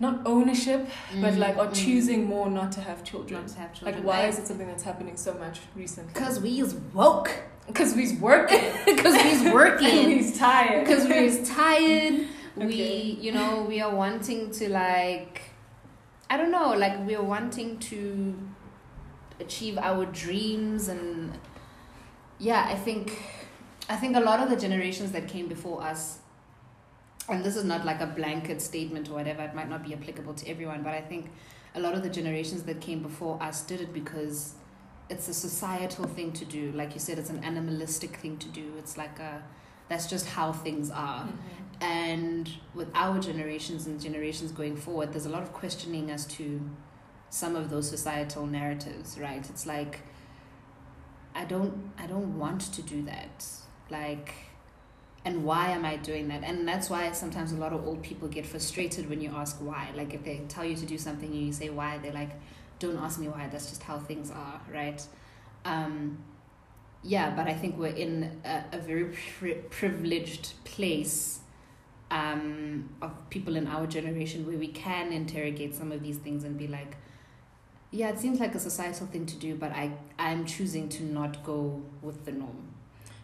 not 0.00 0.20
ownership, 0.26 0.88
but 1.20 1.34
Mm, 1.34 1.38
like, 1.38 1.56
or 1.56 1.66
mm. 1.66 1.74
choosing 1.74 2.24
more 2.26 2.50
not 2.50 2.72
to 2.72 2.80
have 2.80 3.04
children. 3.04 3.40
not 3.42 3.48
to 3.50 3.58
have 3.58 3.72
children. 3.72 3.96
Like, 3.96 4.04
why 4.04 4.26
is 4.26 4.38
it 4.38 4.46
something 4.46 4.66
that's 4.66 4.82
happening 4.82 5.16
so 5.16 5.34
much 5.34 5.60
recently? 5.76 6.12
Because 6.12 6.40
we 6.40 6.60
is 6.60 6.74
woke. 6.92 7.30
Because 7.66 7.94
we's 7.94 8.12
working. 8.30 8.60
because 8.84 9.14
we's 9.22 9.52
working 9.52 10.06
we's 10.06 10.38
tired. 10.38 10.84
because 10.84 11.06
we're 11.06 11.44
tired 11.44 12.26
we 12.56 13.18
you 13.20 13.32
know 13.32 13.62
we 13.68 13.80
are 13.80 13.92
wanting 13.94 14.48
to 14.50 14.68
like 14.68 15.42
i 16.30 16.36
don't 16.36 16.52
know 16.52 16.72
like 16.74 16.94
we're 17.06 17.22
wanting 17.22 17.78
to 17.78 17.98
achieve 19.40 19.76
our 19.78 20.04
dreams 20.06 20.86
and 20.88 21.36
yeah 22.38 22.64
i 22.68 22.76
think 22.76 23.18
i 23.88 23.96
think 23.96 24.14
a 24.16 24.20
lot 24.20 24.38
of 24.40 24.48
the 24.50 24.56
generations 24.56 25.10
that 25.10 25.26
came 25.26 25.48
before 25.48 25.82
us 25.82 26.18
and 27.28 27.44
this 27.44 27.56
is 27.56 27.64
not 27.64 27.84
like 27.84 28.00
a 28.00 28.06
blanket 28.06 28.60
statement 28.60 29.08
or 29.08 29.14
whatever 29.14 29.42
it 29.42 29.54
might 29.54 29.68
not 29.68 29.84
be 29.84 29.92
applicable 29.94 30.34
to 30.34 30.48
everyone 30.48 30.82
but 30.82 30.92
i 30.92 31.00
think 31.00 31.30
a 31.74 31.80
lot 31.80 31.94
of 31.94 32.02
the 32.02 32.08
generations 32.10 32.62
that 32.64 32.80
came 32.80 33.02
before 33.02 33.42
us 33.42 33.62
did 33.62 33.80
it 33.80 33.92
because 33.92 34.54
it's 35.10 35.28
a 35.28 35.34
societal 35.34 36.06
thing 36.06 36.32
to 36.32 36.44
do. 36.46 36.72
Like 36.72 36.94
you 36.94 37.00
said 37.00 37.18
it's 37.18 37.28
an 37.30 37.44
animalistic 37.44 38.16
thing 38.16 38.38
to 38.38 38.48
do. 38.48 38.72
It's 38.78 38.96
like 38.96 39.18
a 39.18 39.42
that's 39.88 40.06
just 40.06 40.26
how 40.28 40.52
things 40.52 40.90
are. 40.90 41.24
Mhm. 41.26 41.82
and 41.82 42.48
with 42.74 42.88
our 42.94 43.18
generations 43.18 43.86
and 43.88 44.00
generations 44.00 44.52
going 44.52 44.76
forward 44.76 45.12
there's 45.12 45.26
a 45.26 45.28
lot 45.36 45.42
of 45.42 45.52
questioning 45.52 46.10
as 46.10 46.24
to 46.26 46.60
some 47.28 47.54
of 47.56 47.68
those 47.68 47.90
societal 47.90 48.46
narratives 48.46 49.18
right? 49.18 49.44
It's 49.50 49.66
like 49.66 50.00
i 51.34 51.44
don't 51.44 51.90
i 51.98 52.06
don't 52.06 52.38
want 52.38 52.60
to 52.72 52.82
do 52.82 53.02
that. 53.02 53.44
Like 53.90 54.32
and 55.24 55.44
why 55.44 55.70
am 55.70 55.84
i 55.84 55.96
doing 55.96 56.28
that? 56.28 56.42
And 56.44 56.68
that's 56.68 56.90
why 56.90 57.10
sometimes 57.12 57.52
a 57.52 57.56
lot 57.56 57.72
of 57.72 57.86
old 57.86 58.02
people 58.02 58.28
get 58.28 58.44
frustrated 58.46 59.08
when 59.08 59.20
you 59.20 59.30
ask 59.34 59.56
why. 59.58 59.90
Like 59.96 60.12
if 60.14 60.24
they 60.24 60.42
tell 60.48 60.64
you 60.64 60.76
to 60.76 60.86
do 60.86 60.98
something 60.98 61.30
and 61.30 61.46
you 61.46 61.52
say 61.52 61.70
why 61.70 61.98
they're 61.98 62.12
like 62.12 62.30
don't 62.80 62.98
ask 62.98 63.18
me 63.20 63.28
why 63.28 63.48
that's 63.50 63.68
just 63.70 63.82
how 63.84 63.98
things 63.98 64.30
are 64.30 64.60
right? 64.72 65.02
Um 65.64 66.18
yeah 67.06 67.28
but 67.36 67.46
i 67.46 67.52
think 67.52 67.76
we're 67.76 67.88
in 67.88 68.40
a, 68.46 68.64
a 68.72 68.78
very 68.78 69.04
pri- 69.04 69.60
privileged 69.68 70.54
place 70.64 71.40
um, 72.10 72.88
of 73.02 73.28
people 73.30 73.56
in 73.56 73.66
our 73.66 73.86
generation 73.86 74.46
where 74.46 74.56
we 74.56 74.68
can 74.68 75.12
interrogate 75.12 75.74
some 75.74 75.90
of 75.92 76.02
these 76.02 76.18
things 76.18 76.44
and 76.44 76.56
be 76.56 76.68
like, 76.68 76.96
yeah, 77.90 78.08
it 78.08 78.18
seems 78.18 78.40
like 78.40 78.54
a 78.54 78.60
societal 78.60 79.06
thing 79.06 79.26
to 79.26 79.36
do, 79.36 79.54
but 79.54 79.72
I 79.72 79.92
I'm 80.18 80.44
choosing 80.46 80.88
to 80.90 81.04
not 81.04 81.44
go 81.44 81.82
with 82.02 82.24
the 82.24 82.32
norm, 82.32 82.68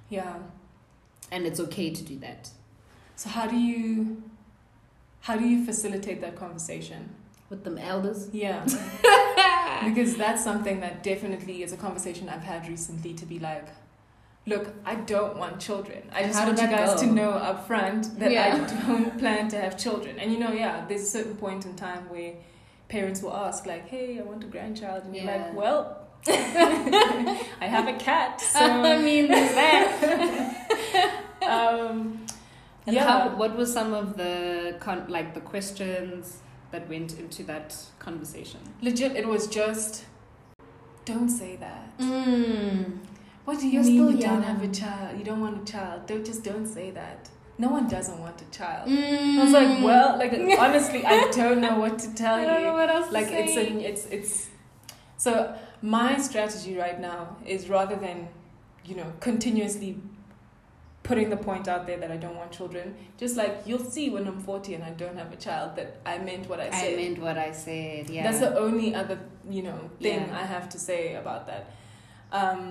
Yeah. 0.09 0.39
And 1.31 1.47
it's 1.47 1.61
okay 1.61 1.90
to 1.90 2.03
do 2.03 2.19
that. 2.21 2.51
So 3.16 3.29
how 3.29 3.47
do 3.47 3.57
you 3.57 4.23
how 5.21 5.37
do 5.37 5.47
you 5.47 5.64
facilitate 5.64 6.21
that 6.23 6.37
conversation? 6.37 7.11
With 7.51 7.64
them 7.64 7.79
elders, 7.79 8.29
Yeah. 8.33 8.64
because 9.85 10.16
that's 10.16 10.43
something 10.45 10.81
that 10.81 11.03
definitely 11.03 11.62
is 11.62 11.73
a 11.73 11.77
conversation 11.77 12.29
I've 12.29 12.45
had 12.45 12.69
recently 12.69 13.12
to 13.14 13.27
be 13.27 13.38
like, 13.40 13.66
look, 14.47 14.73
I 14.87 14.95
don't 14.95 15.37
want 15.37 15.59
children. 15.61 16.09
I 16.12 16.23
just 16.23 16.38
want 16.47 16.61
you 16.61 16.69
guys 16.69 17.01
to 17.01 17.07
know 17.07 17.31
up 17.31 17.66
front 17.66 18.19
that 18.21 18.31
Yeah. 18.31 18.45
I 18.55 18.87
don't 18.87 19.19
plan 19.23 19.49
to 19.49 19.61
have 19.61 19.77
children. 19.77 20.19
And 20.21 20.33
you 20.33 20.38
know, 20.38 20.53
yeah, 20.53 20.85
there's 20.87 21.03
a 21.03 21.07
certain 21.07 21.37
point 21.37 21.66
in 21.66 21.75
time 21.75 22.09
where 22.09 22.35
parents 22.88 23.21
will 23.21 23.35
ask, 23.35 23.66
like, 23.66 23.88
hey, 23.88 24.19
I 24.19 24.23
want 24.23 24.45
a 24.45 24.47
grandchild. 24.47 25.05
And 25.05 25.14
you're 25.16 25.25
like, 25.27 25.53
well, 25.55 26.07
I 26.29 27.66
have 27.66 27.88
a 27.88 27.95
cat. 27.99 28.40
So, 28.40 28.61
I 28.61 28.99
mean, 28.99 29.29
there's 29.29 29.55
that. 29.55 31.16
Um, 31.51 32.27
And 32.87 32.97
yeah. 32.97 33.05
how, 33.07 33.37
what 33.37 33.57
were 33.57 33.67
some 33.67 33.93
of 33.93 34.17
the 34.17 34.77
con- 34.81 35.07
like 35.09 35.35
the 35.35 35.41
questions 35.41 36.39
that 36.73 36.89
went 36.89 37.19
into 37.19 37.43
that 37.45 37.77
conversation? 37.99 38.61
legit, 38.83 39.17
it 39.17 39.27
was 39.27 39.47
just, 39.47 40.05
don't 41.05 41.29
say 41.29 41.57
that. 41.57 41.99
Mm. 41.99 42.99
What 43.45 43.59
do 43.61 43.67
you 43.67 43.73
You're 43.73 43.83
mean 43.83 43.95
still 43.95 44.11
you 44.13 44.21
don't 44.21 44.43
have 44.43 44.63
a 44.63 44.69
child? 44.69 45.19
You 45.19 45.25
don't 45.25 45.41
want 45.41 45.69
a 45.69 45.73
child. 45.73 46.07
Don't 46.07 46.25
just 46.25 46.45
don't 46.45 46.67
say 46.67 46.91
that. 46.93 47.29
No 47.59 47.69
one 47.69 47.89
doesn't 47.89 48.19
want 48.19 48.41
a 48.41 48.45
child. 48.57 48.89
Mm. 48.89 49.39
I 49.39 49.45
was 49.45 49.53
like, 49.53 49.83
well, 49.85 50.19
like 50.19 50.33
honestly, 50.59 51.05
I 51.05 51.31
don't 51.31 51.61
know 51.61 51.79
what 51.79 51.99
to 51.99 52.15
tell 52.15 52.39
you. 52.39 52.45
I 52.45 52.47
don't 52.47 52.63
know 52.63 52.73
what 52.75 52.89
else 52.89 53.09
to 53.09 53.13
Like 53.13 53.29
say. 53.29 53.45
it's 53.45 53.57
an 53.71 53.81
it's 53.81 54.07
it's 54.07 54.49
so 55.17 55.55
my 55.83 56.17
strategy 56.19 56.77
right 56.77 56.99
now 57.01 57.37
is 57.45 57.69
rather 57.69 57.97
than, 57.97 58.29
you 58.85 58.95
know, 58.97 59.13
continuously 59.21 59.99
putting 61.11 61.29
the 61.29 61.37
point 61.37 61.66
out 61.66 61.83
there 61.88 61.99
that 62.03 62.11
I 62.16 62.18
don't 62.25 62.37
want 62.37 62.53
children, 62.53 62.94
just 63.18 63.37
like 63.37 63.55
you'll 63.66 63.88
see 63.96 64.07
when 64.14 64.25
I'm 64.29 64.40
40 64.40 64.75
and 64.77 64.85
I 64.85 64.90
don't 64.90 65.16
have 65.23 65.33
a 65.33 65.40
child 65.46 65.75
that 65.77 65.96
I 66.07 66.18
meant 66.18 66.49
what 66.49 66.61
I 66.61 66.70
said. 66.70 66.92
I 66.92 66.96
meant 67.03 67.18
what 67.27 67.37
I 67.37 67.51
said. 67.51 68.09
Yeah. 68.09 68.23
That's 68.27 68.40
the 68.46 68.57
only 68.66 68.94
other, 68.94 69.18
you 69.57 69.62
know, 69.68 69.79
thing 70.01 70.20
Yeah. 70.29 70.40
I 70.42 70.44
have 70.55 70.68
to 70.75 70.79
say 70.79 71.03
about 71.23 71.42
that. 71.51 71.64
Um 72.40 72.66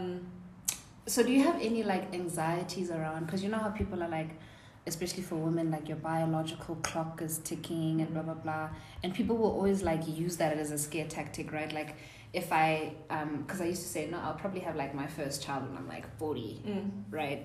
So 1.13 1.23
do 1.27 1.31
you 1.37 1.43
have 1.49 1.59
any 1.69 1.81
like 1.93 2.05
anxieties 2.21 2.89
around? 2.97 3.21
Because 3.25 3.41
you 3.43 3.49
know 3.53 3.61
how 3.65 3.71
people 3.81 3.99
are 4.05 4.13
like, 4.19 4.31
especially 4.91 5.23
for 5.29 5.37
women, 5.47 5.65
like 5.75 5.85
your 5.91 6.01
biological 6.13 6.75
clock 6.89 7.21
is 7.27 7.39
ticking 7.49 7.95
and 8.01 8.09
blah 8.13 8.25
blah 8.27 8.39
blah, 8.45 8.67
and 9.03 9.13
people 9.19 9.35
will 9.41 9.53
always 9.59 9.81
like 9.91 10.03
use 10.25 10.35
that 10.41 10.53
as 10.63 10.69
a 10.77 10.79
scare 10.85 11.09
tactic, 11.17 11.47
right? 11.57 11.71
Like 11.79 11.91
if 12.41 12.47
I, 12.65 12.93
um, 13.09 13.29
because 13.41 13.59
I 13.65 13.67
used 13.73 13.83
to 13.87 13.91
say 13.95 14.03
no, 14.13 14.17
I'll 14.25 14.39
probably 14.43 14.63
have 14.67 14.75
like 14.83 14.93
my 15.03 15.07
first 15.17 15.37
child 15.45 15.61
when 15.67 15.75
I'm 15.79 15.89
like 15.95 16.05
forty, 16.21 16.51
mm. 16.65 16.89
right? 17.21 17.41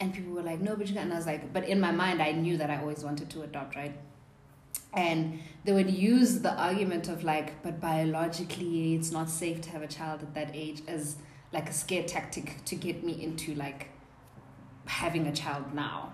And 0.00 0.14
people 0.14 0.32
were 0.32 0.42
like, 0.42 0.60
no, 0.60 0.76
but 0.76 0.86
you 0.86 0.94
can't. 0.94 1.06
And 1.06 1.12
I 1.12 1.16
was 1.16 1.26
like, 1.26 1.52
but 1.52 1.68
in 1.68 1.80
my 1.80 1.90
mind, 1.90 2.22
I 2.22 2.32
knew 2.32 2.56
that 2.56 2.70
I 2.70 2.80
always 2.80 3.02
wanted 3.02 3.30
to 3.30 3.42
adopt, 3.42 3.74
right? 3.74 3.98
And 4.94 5.40
they 5.64 5.72
would 5.72 5.90
use 5.90 6.40
the 6.40 6.54
argument 6.54 7.08
of 7.08 7.24
like, 7.24 7.62
but 7.62 7.80
biologically, 7.80 8.94
it's 8.94 9.10
not 9.10 9.28
safe 9.28 9.60
to 9.62 9.70
have 9.70 9.82
a 9.82 9.88
child 9.88 10.22
at 10.22 10.34
that 10.34 10.50
age 10.54 10.82
as 10.86 11.16
like 11.52 11.68
a 11.68 11.72
scare 11.72 12.04
tactic 12.04 12.64
to 12.64 12.74
get 12.74 13.02
me 13.02 13.22
into 13.22 13.54
like 13.54 13.88
having 14.86 15.26
a 15.26 15.32
child 15.32 15.74
now. 15.74 16.12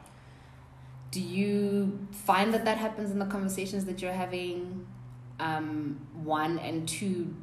Do 1.10 1.20
you 1.20 2.08
find 2.10 2.52
that 2.54 2.64
that 2.64 2.78
happens 2.78 3.10
in 3.10 3.18
the 3.18 3.26
conversations 3.26 3.84
that 3.84 4.02
you're 4.02 4.12
having? 4.12 4.86
Um, 5.38 6.06
one 6.22 6.58
and 6.58 6.88
two, 6.88 7.34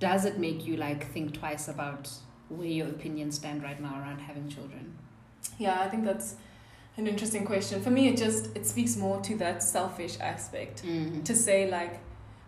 does 0.00 0.24
it 0.24 0.38
make 0.38 0.66
you 0.66 0.76
like 0.76 1.12
think 1.12 1.34
twice 1.34 1.68
about 1.68 2.10
where 2.48 2.66
your 2.66 2.88
opinions 2.88 3.36
stand 3.36 3.62
right 3.62 3.80
now 3.80 4.00
around 4.00 4.18
having 4.18 4.48
children? 4.48 4.98
Yeah, 5.58 5.80
I 5.80 5.88
think 5.88 6.04
that's 6.04 6.36
an 6.96 7.06
interesting 7.06 7.44
question. 7.44 7.82
For 7.82 7.90
me, 7.90 8.08
it 8.08 8.16
just 8.16 8.56
it 8.56 8.66
speaks 8.66 8.96
more 8.96 9.20
to 9.22 9.36
that 9.36 9.62
selfish 9.62 10.18
aspect. 10.20 10.82
Mm. 10.84 11.24
To 11.24 11.34
say 11.34 11.70
like, 11.70 12.00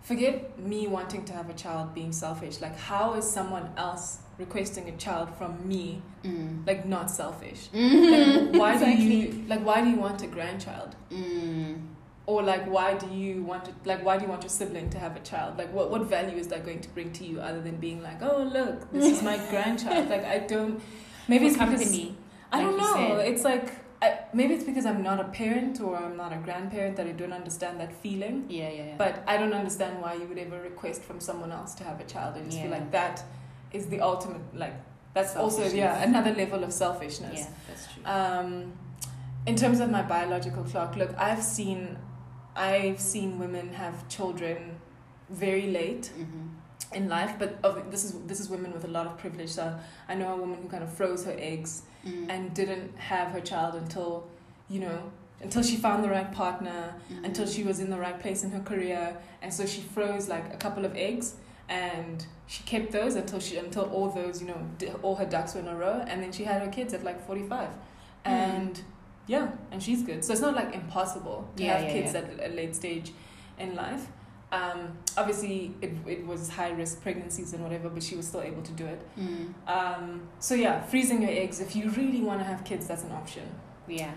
forget 0.03 0.59
me 0.59 0.87
wanting 0.87 1.25
to 1.27 1.33
have 1.33 1.51
a 1.51 1.55
child 1.55 1.95
being 1.95 2.13
selfish. 2.13 2.61
Like, 2.61 2.77
how 2.79 3.15
is 3.15 3.29
someone 3.31 3.71
else 3.77 4.19
requesting 4.39 4.89
a 4.89 4.97
child 4.97 5.29
from 5.39 5.67
me 5.67 6.03
Mm. 6.25 6.67
like 6.67 6.85
not 6.87 7.11
selfish? 7.11 7.69
Mhm. 7.73 8.51
Like, 8.53 8.61
why 8.61 8.73
Exactly. 8.75 8.97
do 8.97 9.13
you 9.13 9.45
like 9.49 9.65
why 9.65 9.81
do 9.83 9.89
you 9.91 9.97
want 9.97 10.23
a 10.23 10.27
grandchild? 10.27 10.95
Mm. 11.11 11.83
Or 12.27 12.43
like 12.43 12.65
why 12.69 12.95
do 12.95 13.07
you 13.15 13.45
want 13.45 13.65
to 13.67 13.71
like 13.85 14.05
why 14.05 14.17
do 14.19 14.25
you 14.25 14.29
want 14.31 14.43
your 14.43 14.51
sibling 14.51 14.91
to 14.91 14.99
have 14.99 15.15
a 15.17 15.21
child? 15.21 15.59
Like 15.59 15.73
what 15.73 15.91
what 15.93 16.03
value 16.03 16.37
is 16.37 16.49
that 16.49 16.65
going 16.65 16.81
to 16.81 16.89
bring 16.91 17.13
to 17.13 17.25
you 17.25 17.41
other 17.41 17.61
than 17.61 17.77
being 17.77 18.03
like, 18.03 18.21
oh 18.23 18.43
look, 18.43 18.91
this 18.93 19.07
is 19.07 19.23
my 19.23 19.37
grandchild? 19.51 20.09
Like 20.09 20.25
I 20.25 20.39
don't. 20.39 20.81
Maybe 21.29 21.47
it's 21.47 21.57
because 21.57 21.81
company. 21.81 22.17
I 22.53 22.63
don't 22.63 22.77
know. 22.77 23.19
It's 23.19 23.45
like 23.45 23.73
I, 24.03 24.19
maybe 24.33 24.55
it's 24.55 24.65
because 24.65 24.85
I'm 24.85 25.03
not 25.03 25.21
a 25.21 25.25
parent 25.25 25.81
or 25.81 25.97
I'm 25.97 26.17
not 26.17 26.33
a 26.33 26.37
grandparent 26.37 26.97
that 26.97 27.07
I 27.07 27.13
don't 27.13 27.33
understand 27.33 27.81
that 27.81 27.95
feeling. 27.95 28.47
Yeah, 28.49 28.71
yeah, 28.71 28.85
yeah. 28.87 28.95
But 28.99 29.25
I 29.27 29.37
don't 29.37 29.55
understand 29.55 30.03
why 30.03 30.15
you 30.15 30.27
would 30.27 30.39
ever 30.39 30.61
request 30.61 31.03
from 31.03 31.19
someone 31.21 31.51
else 31.51 31.75
to 31.77 31.85
have 31.85 32.01
a 32.01 32.05
child. 32.05 32.37
I 32.37 32.43
just 32.45 32.61
feel 32.61 32.71
like 32.71 32.91
that 32.93 33.25
is 33.73 33.87
the 33.87 34.01
ultimate 34.01 34.43
like 34.55 34.75
that's 35.15 35.35
also 35.35 35.67
yeah 35.67 36.03
another 36.03 36.33
level 36.35 36.63
of 36.63 36.73
selfishness. 36.73 37.41
yeah, 37.41 37.49
that's 37.67 37.93
true. 37.93 38.03
Um, 38.05 38.73
in 39.47 39.57
terms 39.57 39.81
of 39.81 39.91
my 39.91 40.03
biological 40.03 40.65
clock, 40.65 40.97
look, 40.97 41.15
I've 41.17 41.43
seen, 41.43 41.97
I've 42.57 43.01
seen 43.01 43.39
women 43.39 43.73
have 43.75 44.09
children 44.09 44.81
very 45.31 45.69
late 45.69 46.11
mm-hmm. 46.19 46.49
In 46.95 47.09
life, 47.09 47.35
but 47.39 47.59
of, 47.65 47.91
this 47.91 48.05
is 48.05 48.13
this 48.27 48.39
is 48.41 48.49
women 48.49 48.73
with 48.73 48.85
a 48.85 48.89
lot 48.89 49.07
of 49.07 49.19
privilege. 49.19 49.51
So 49.51 49.75
I 50.09 50.15
know 50.15 50.33
a 50.35 50.37
woman 50.37 50.63
who 50.63 50.69
kind 50.69 50.85
of 50.85 50.93
froze 50.93 51.25
her 51.25 51.37
eggs 51.39 51.83
mm 52.07 52.31
and 52.31 52.55
didn't 52.55 52.97
have 52.99 53.29
her 53.33 53.41
child 53.41 53.75
until, 53.75 54.27
you 54.69 54.79
know, 54.81 54.99
until 55.43 55.63
she 55.63 55.77
found 55.77 56.05
the 56.05 56.09
right 56.09 56.31
partner, 56.33 56.95
Mm-hmm. 57.13 57.25
until 57.25 57.47
she 57.47 57.63
was 57.65 57.81
in 57.81 57.91
the 57.91 57.99
right 57.99 58.19
place 58.21 58.45
in 58.45 58.51
her 58.53 58.61
career, 58.61 59.17
and 59.43 59.53
so 59.53 59.67
she 59.67 59.81
froze 59.81 60.29
like 60.29 60.47
a 60.55 60.57
couple 60.57 60.85
of 60.85 60.95
eggs, 60.97 61.35
and 61.69 62.25
she 62.47 62.63
kept 62.63 62.93
those 62.93 63.17
until 63.17 63.41
she 63.41 63.57
until 63.57 63.85
all 63.95 64.09
those 64.11 64.41
you 64.41 64.47
know 64.49 64.61
all 65.03 65.17
her 65.17 65.27
ducks 65.27 65.55
were 65.55 65.61
in 65.61 65.69
a 65.69 65.77
row, 65.77 66.05
and 66.07 66.23
then 66.23 66.31
she 66.33 66.45
had 66.45 66.63
her 66.63 66.71
kids 66.79 66.95
at 66.95 67.03
like 67.05 67.21
forty 67.27 67.43
five, 67.55 67.71
Mm. 68.25 68.31
and 68.31 68.83
yeah, 69.27 69.49
and 69.73 69.83
she's 69.83 70.03
good. 70.03 70.25
So 70.25 70.33
it's 70.33 70.43
not 70.43 70.55
like 70.55 70.73
impossible 70.75 71.49
to 71.57 71.63
Yeah, 71.65 71.75
have 71.79 71.85
yeah, 71.87 71.93
kids 71.93 72.13
yeah. 72.15 72.21
at 72.45 72.51
a 72.51 72.55
late 72.55 72.75
stage 72.77 73.13
in 73.59 73.75
life. 73.75 74.07
Um, 74.53 74.99
obviously, 75.17 75.75
it, 75.83 75.93
it 76.07 76.27
was 76.27 76.49
high 76.49 76.71
risk 76.71 77.03
pregnancies 77.03 77.53
and 77.53 77.63
whatever, 77.63 77.89
but 77.89 78.03
she 78.03 78.15
was 78.15 78.29
still 78.29 78.43
able 78.43 78.63
to 78.63 78.73
do 78.73 78.87
it. 78.87 79.01
Mm. 79.19 79.55
Um, 79.67 80.29
so 80.39 80.55
yeah, 80.55 80.83
freezing 80.83 81.23
your 81.23 81.31
eggs. 81.31 81.61
If 81.61 81.75
you 81.75 81.91
really 81.91 82.21
want 82.21 82.41
to 82.41 82.45
have 82.45 82.65
kids, 82.65 82.87
that's 82.87 83.03
an 83.03 83.13
option. 83.13 83.49
Yeah. 83.89 84.13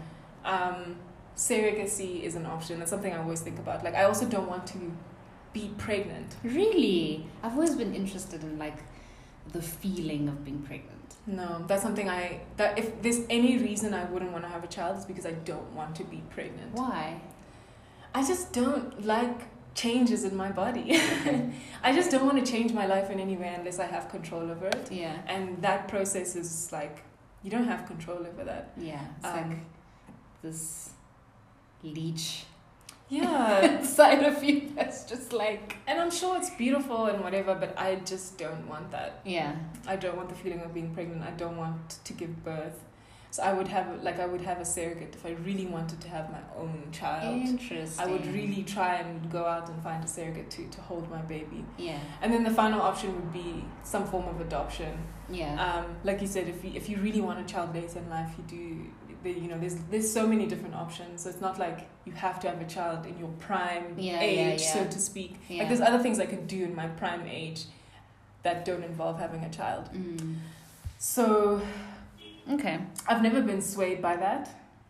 Um, 0.46 0.98
surrogacy 1.36 2.22
is 2.22 2.36
an 2.36 2.46
option. 2.46 2.80
That's 2.80 2.92
something 2.92 3.14
I 3.14 3.18
always 3.18 3.42
think 3.42 3.60
about. 3.60 3.84
Like 3.84 3.96
I 3.96 4.04
also 4.04 4.26
don't 4.26 4.50
want 4.50 4.68
to 4.68 4.96
be 5.54 5.72
pregnant. 5.78 6.36
Really? 6.44 7.26
I've 7.42 7.54
always 7.54 7.76
been 7.76 7.96
interested 7.96 8.44
in 8.44 8.60
like 8.60 8.78
the 9.52 9.62
feeling 9.62 10.28
of 10.28 10.46
being 10.46 10.62
pregnant. 10.62 11.16
No, 11.26 11.64
that's 11.68 11.84
something 11.84 12.10
I 12.10 12.42
that 12.58 12.78
if 12.78 13.02
there's 13.02 13.22
any 13.30 13.58
reason 13.58 13.94
I 13.94 14.06
wouldn't 14.06 14.32
want 14.32 14.44
to 14.44 14.50
have 14.50 14.64
a 14.64 14.68
child 14.68 14.98
is 14.98 15.06
because 15.06 15.26
I 15.26 15.32
don't 15.32 15.74
want 15.74 15.96
to 15.98 16.04
be 16.04 16.24
pregnant. 16.30 16.74
Why? 16.74 17.22
I 18.14 18.26
just 18.26 18.52
don't 18.52 19.06
like 19.06 19.42
changes 19.76 20.24
in 20.24 20.36
my 20.36 20.52
body. 20.52 20.92
I 21.84 21.94
just 21.94 22.12
don't 22.12 22.26
want 22.26 22.44
to 22.46 22.52
change 22.52 22.74
my 22.74 22.86
life 22.86 23.10
in 23.10 23.20
any 23.20 23.38
way 23.38 23.54
unless 23.58 23.80
I 23.80 23.86
have 23.86 24.10
control 24.10 24.42
over 24.52 24.68
it. 24.68 24.92
Yeah. 24.92 25.16
And 25.28 25.62
that 25.62 25.88
process 25.88 26.36
is 26.36 26.72
like 26.72 27.04
you 27.44 27.50
don't 27.52 27.68
have 27.68 27.86
control 27.88 28.20
over 28.20 28.44
that. 28.44 28.72
Yeah. 28.78 29.02
It's 29.18 29.26
Um, 29.28 29.50
like 29.50 29.58
this 30.42 30.90
leech 31.84 32.46
Yeah. 33.10 33.62
inside 33.80 34.24
of 34.24 34.44
you 34.44 34.72
that's 34.76 35.04
just 35.06 35.32
like 35.34 35.78
and 35.88 36.00
I'm 36.00 36.12
sure 36.12 36.36
it's 36.38 36.50
beautiful 36.52 37.06
and 37.06 37.24
whatever, 37.24 37.56
but 37.56 37.78
I 37.78 37.96
just 37.96 38.38
don't 38.38 38.68
want 38.68 38.92
that. 38.92 39.22
yeah. 39.26 39.56
I 39.88 39.96
don't 39.96 40.18
want 40.18 40.30
the 40.30 40.36
feeling 40.36 40.62
of 40.62 40.74
being 40.74 40.94
pregnant. 40.94 41.24
I 41.24 41.32
don't 41.32 41.58
want 41.58 42.00
to 42.04 42.14
give 42.14 42.44
birth. 42.44 42.80
So 43.32 43.44
I 43.44 43.54
would 43.54 43.68
have 43.68 44.04
like 44.04 44.20
I 44.20 44.26
would 44.26 44.42
have 44.42 44.60
a 44.60 44.66
surrogate 44.66 45.14
if 45.14 45.26
I 45.26 45.32
really 45.44 45.68
wanted 45.68 46.02
to 46.02 46.10
have 46.10 46.32
my 46.32 46.40
own 46.58 46.88
child. 46.92 47.36
Interesting. 47.36 48.04
I 48.04 48.12
would 48.12 48.26
really 48.34 48.64
try 48.64 48.96
and 48.96 49.32
go 49.32 49.46
out 49.46 49.70
and 49.70 49.82
find 49.84 50.04
a 50.04 50.08
surrogate 50.08 50.50
to 50.52 50.68
to 50.68 50.82
hold 50.82 51.10
my 51.12 51.22
baby. 51.22 51.64
Yeah. 51.78 52.00
And 52.22 52.34
then 52.34 52.44
the 52.44 52.50
final 52.50 52.82
option 52.82 53.14
would 53.14 53.32
be 53.32 53.64
some 53.84 54.06
form 54.08 54.28
of 54.28 54.42
adoption. 54.42 54.98
Yeah. 55.30 55.54
Um, 55.64 55.96
like 56.04 56.22
you 56.22 56.28
said, 56.28 56.48
if 56.48 56.64
you, 56.66 56.72
if 56.74 56.90
you 56.90 56.98
really 56.98 57.22
want 57.22 57.40
a 57.40 57.44
child 57.44 57.76
later 57.76 58.00
in 58.00 58.10
life, 58.10 58.32
you 58.38 58.44
do. 58.48 58.86
The, 59.22 59.32
you 59.32 59.50
know, 59.50 59.60
there's 59.60 59.76
there's 59.92 60.10
so 60.10 60.26
many 60.26 60.46
different 60.48 60.76
options. 60.76 61.24
So 61.24 61.30
it's 61.30 61.42
not 61.42 61.60
like 61.60 61.90
you 62.06 62.14
have 62.14 62.40
to 62.40 62.50
have 62.50 62.62
a 62.62 62.66
child 62.66 63.06
in 63.06 63.20
your 63.20 63.28
prime 63.38 63.96
Yeah, 63.98 64.22
age, 64.22 64.62
yeah, 64.62 64.66
yeah. 64.66 64.74
so 64.74 64.86
to 64.86 65.00
speak. 65.00 65.36
Like 65.50 65.68
there's 65.68 65.82
other 65.82 66.00
things 66.00 66.20
I 66.22 66.26
could 66.26 66.48
do 66.48 66.64
in 66.64 66.74
my 66.74 66.88
prime 66.88 67.28
age 67.28 67.66
that 68.44 68.64
don't 68.64 68.84
involve 68.84 69.20
having 69.20 69.44
a 69.44 69.50
child. 69.50 69.90
Mm. 69.94 70.38
So 71.00 71.62
Okay. 72.50 72.80
I've 73.08 73.22
never 73.22 73.42
been 73.42 73.62
swayed 73.62 74.02
by 74.02 74.16
that. 74.18 74.50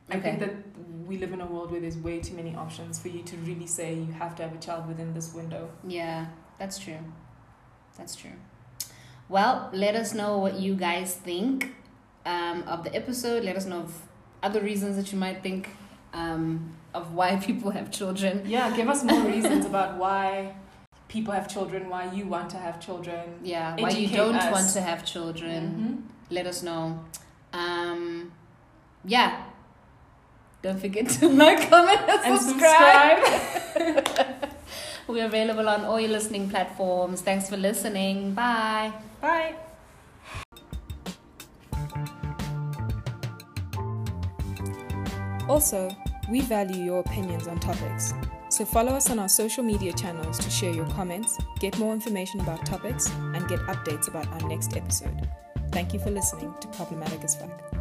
I 0.10 0.18
Okay. 0.18 0.22
think 0.22 0.40
that 0.40 0.54
we 1.08 1.18
live 1.18 1.34
in 1.34 1.42
a 1.42 1.46
world 1.46 1.72
where 1.72 1.82
there's 1.82 1.98
way 1.98 2.20
too 2.20 2.36
many 2.36 2.56
options 2.56 3.00
for 3.00 3.10
you 3.10 3.22
to 3.24 3.36
really 3.38 3.68
say 3.68 3.94
you 3.94 4.12
have 4.14 4.36
to 4.38 4.44
have 4.44 4.54
a 4.54 4.58
child 4.58 4.88
within 4.88 5.14
this 5.14 5.34
window. 5.34 5.70
Yeah, 5.88 6.28
that's 6.58 6.80
true. 6.80 7.00
That's 7.98 8.16
true. 8.16 8.32
Well, 9.28 9.70
let 9.74 9.96
us 9.96 10.14
know 10.14 10.38
what 10.40 10.60
you 10.60 10.76
guys 10.76 11.14
think 11.16 11.76
um, 12.26 12.64
of 12.64 12.84
the 12.84 12.96
episode. 12.96 13.44
Let 13.44 13.56
us 13.56 13.66
know 13.66 13.82
of 13.82 13.94
other 14.42 14.62
reasons 14.62 14.96
that 14.96 15.12
you 15.12 15.20
might 15.20 15.44
think 15.44 15.70
um, 16.14 16.76
of 16.94 17.14
why 17.14 17.36
people 17.48 17.72
have 17.72 17.92
children. 17.92 18.44
Yeah, 18.46 18.76
give 18.76 18.88
us 18.90 19.04
more 19.04 19.22
reasons 19.36 19.66
about 19.66 19.98
why 19.98 20.56
people 21.08 21.34
have 21.34 21.48
children, 21.48 21.90
why 21.90 22.12
you 22.12 22.26
want 22.26 22.50
to 22.52 22.58
have 22.58 22.80
children. 22.80 23.40
Yeah, 23.44 23.76
why 23.80 23.90
you 23.90 24.08
don't 24.08 24.36
us. 24.36 24.52
want 24.52 24.70
to 24.74 24.82
have 24.82 25.06
children. 25.06 26.08
Let 26.30 26.46
us 26.48 26.62
know. 26.64 27.04
Um, 27.54 28.32
yeah. 29.06 29.44
Don't 30.62 30.80
forget 30.80 31.08
to 31.10 31.30
like, 31.44 31.70
comment, 31.70 32.00
and, 32.02 32.22
And 32.26 32.42
subscribe. 32.42 33.26
subscribe. 33.26 34.50
We're 35.08 35.26
available 35.26 35.68
on 35.68 35.86
all 35.86 36.00
your 36.00 36.12
listening 36.12 36.50
platforms. 36.50 37.22
Thanks 37.22 37.50
for 37.50 37.58
listening. 37.58 38.34
Bye. 38.34 38.94
Bye. 39.22 39.56
Also, 45.48 45.90
we 46.30 46.42
value 46.42 46.84
your 46.84 47.00
opinions 47.00 47.48
on 47.48 47.60
topics. 47.60 48.14
So 48.50 48.66
follow 48.66 48.92
us 48.92 49.10
on 49.10 49.20
our 49.20 49.30
social 49.30 49.64
media 49.64 49.94
channels 49.94 50.38
to 50.40 50.50
share 50.50 50.72
your 50.74 50.86
comments, 50.90 51.38
get 51.60 51.78
more 51.80 51.94
information 51.94 52.40
about 52.42 52.66
topics, 52.66 53.10
and 53.34 53.48
get 53.48 53.60
updates 53.62 54.08
about 54.08 54.28
our 54.28 54.48
next 54.48 54.76
episode. 54.78 55.28
Thank 55.72 55.94
you 55.94 56.00
for 56.00 56.10
listening 56.10 56.54
to 56.62 56.68
Problematic 56.70 57.24
as 57.24 57.36
Fuck. 57.36 57.79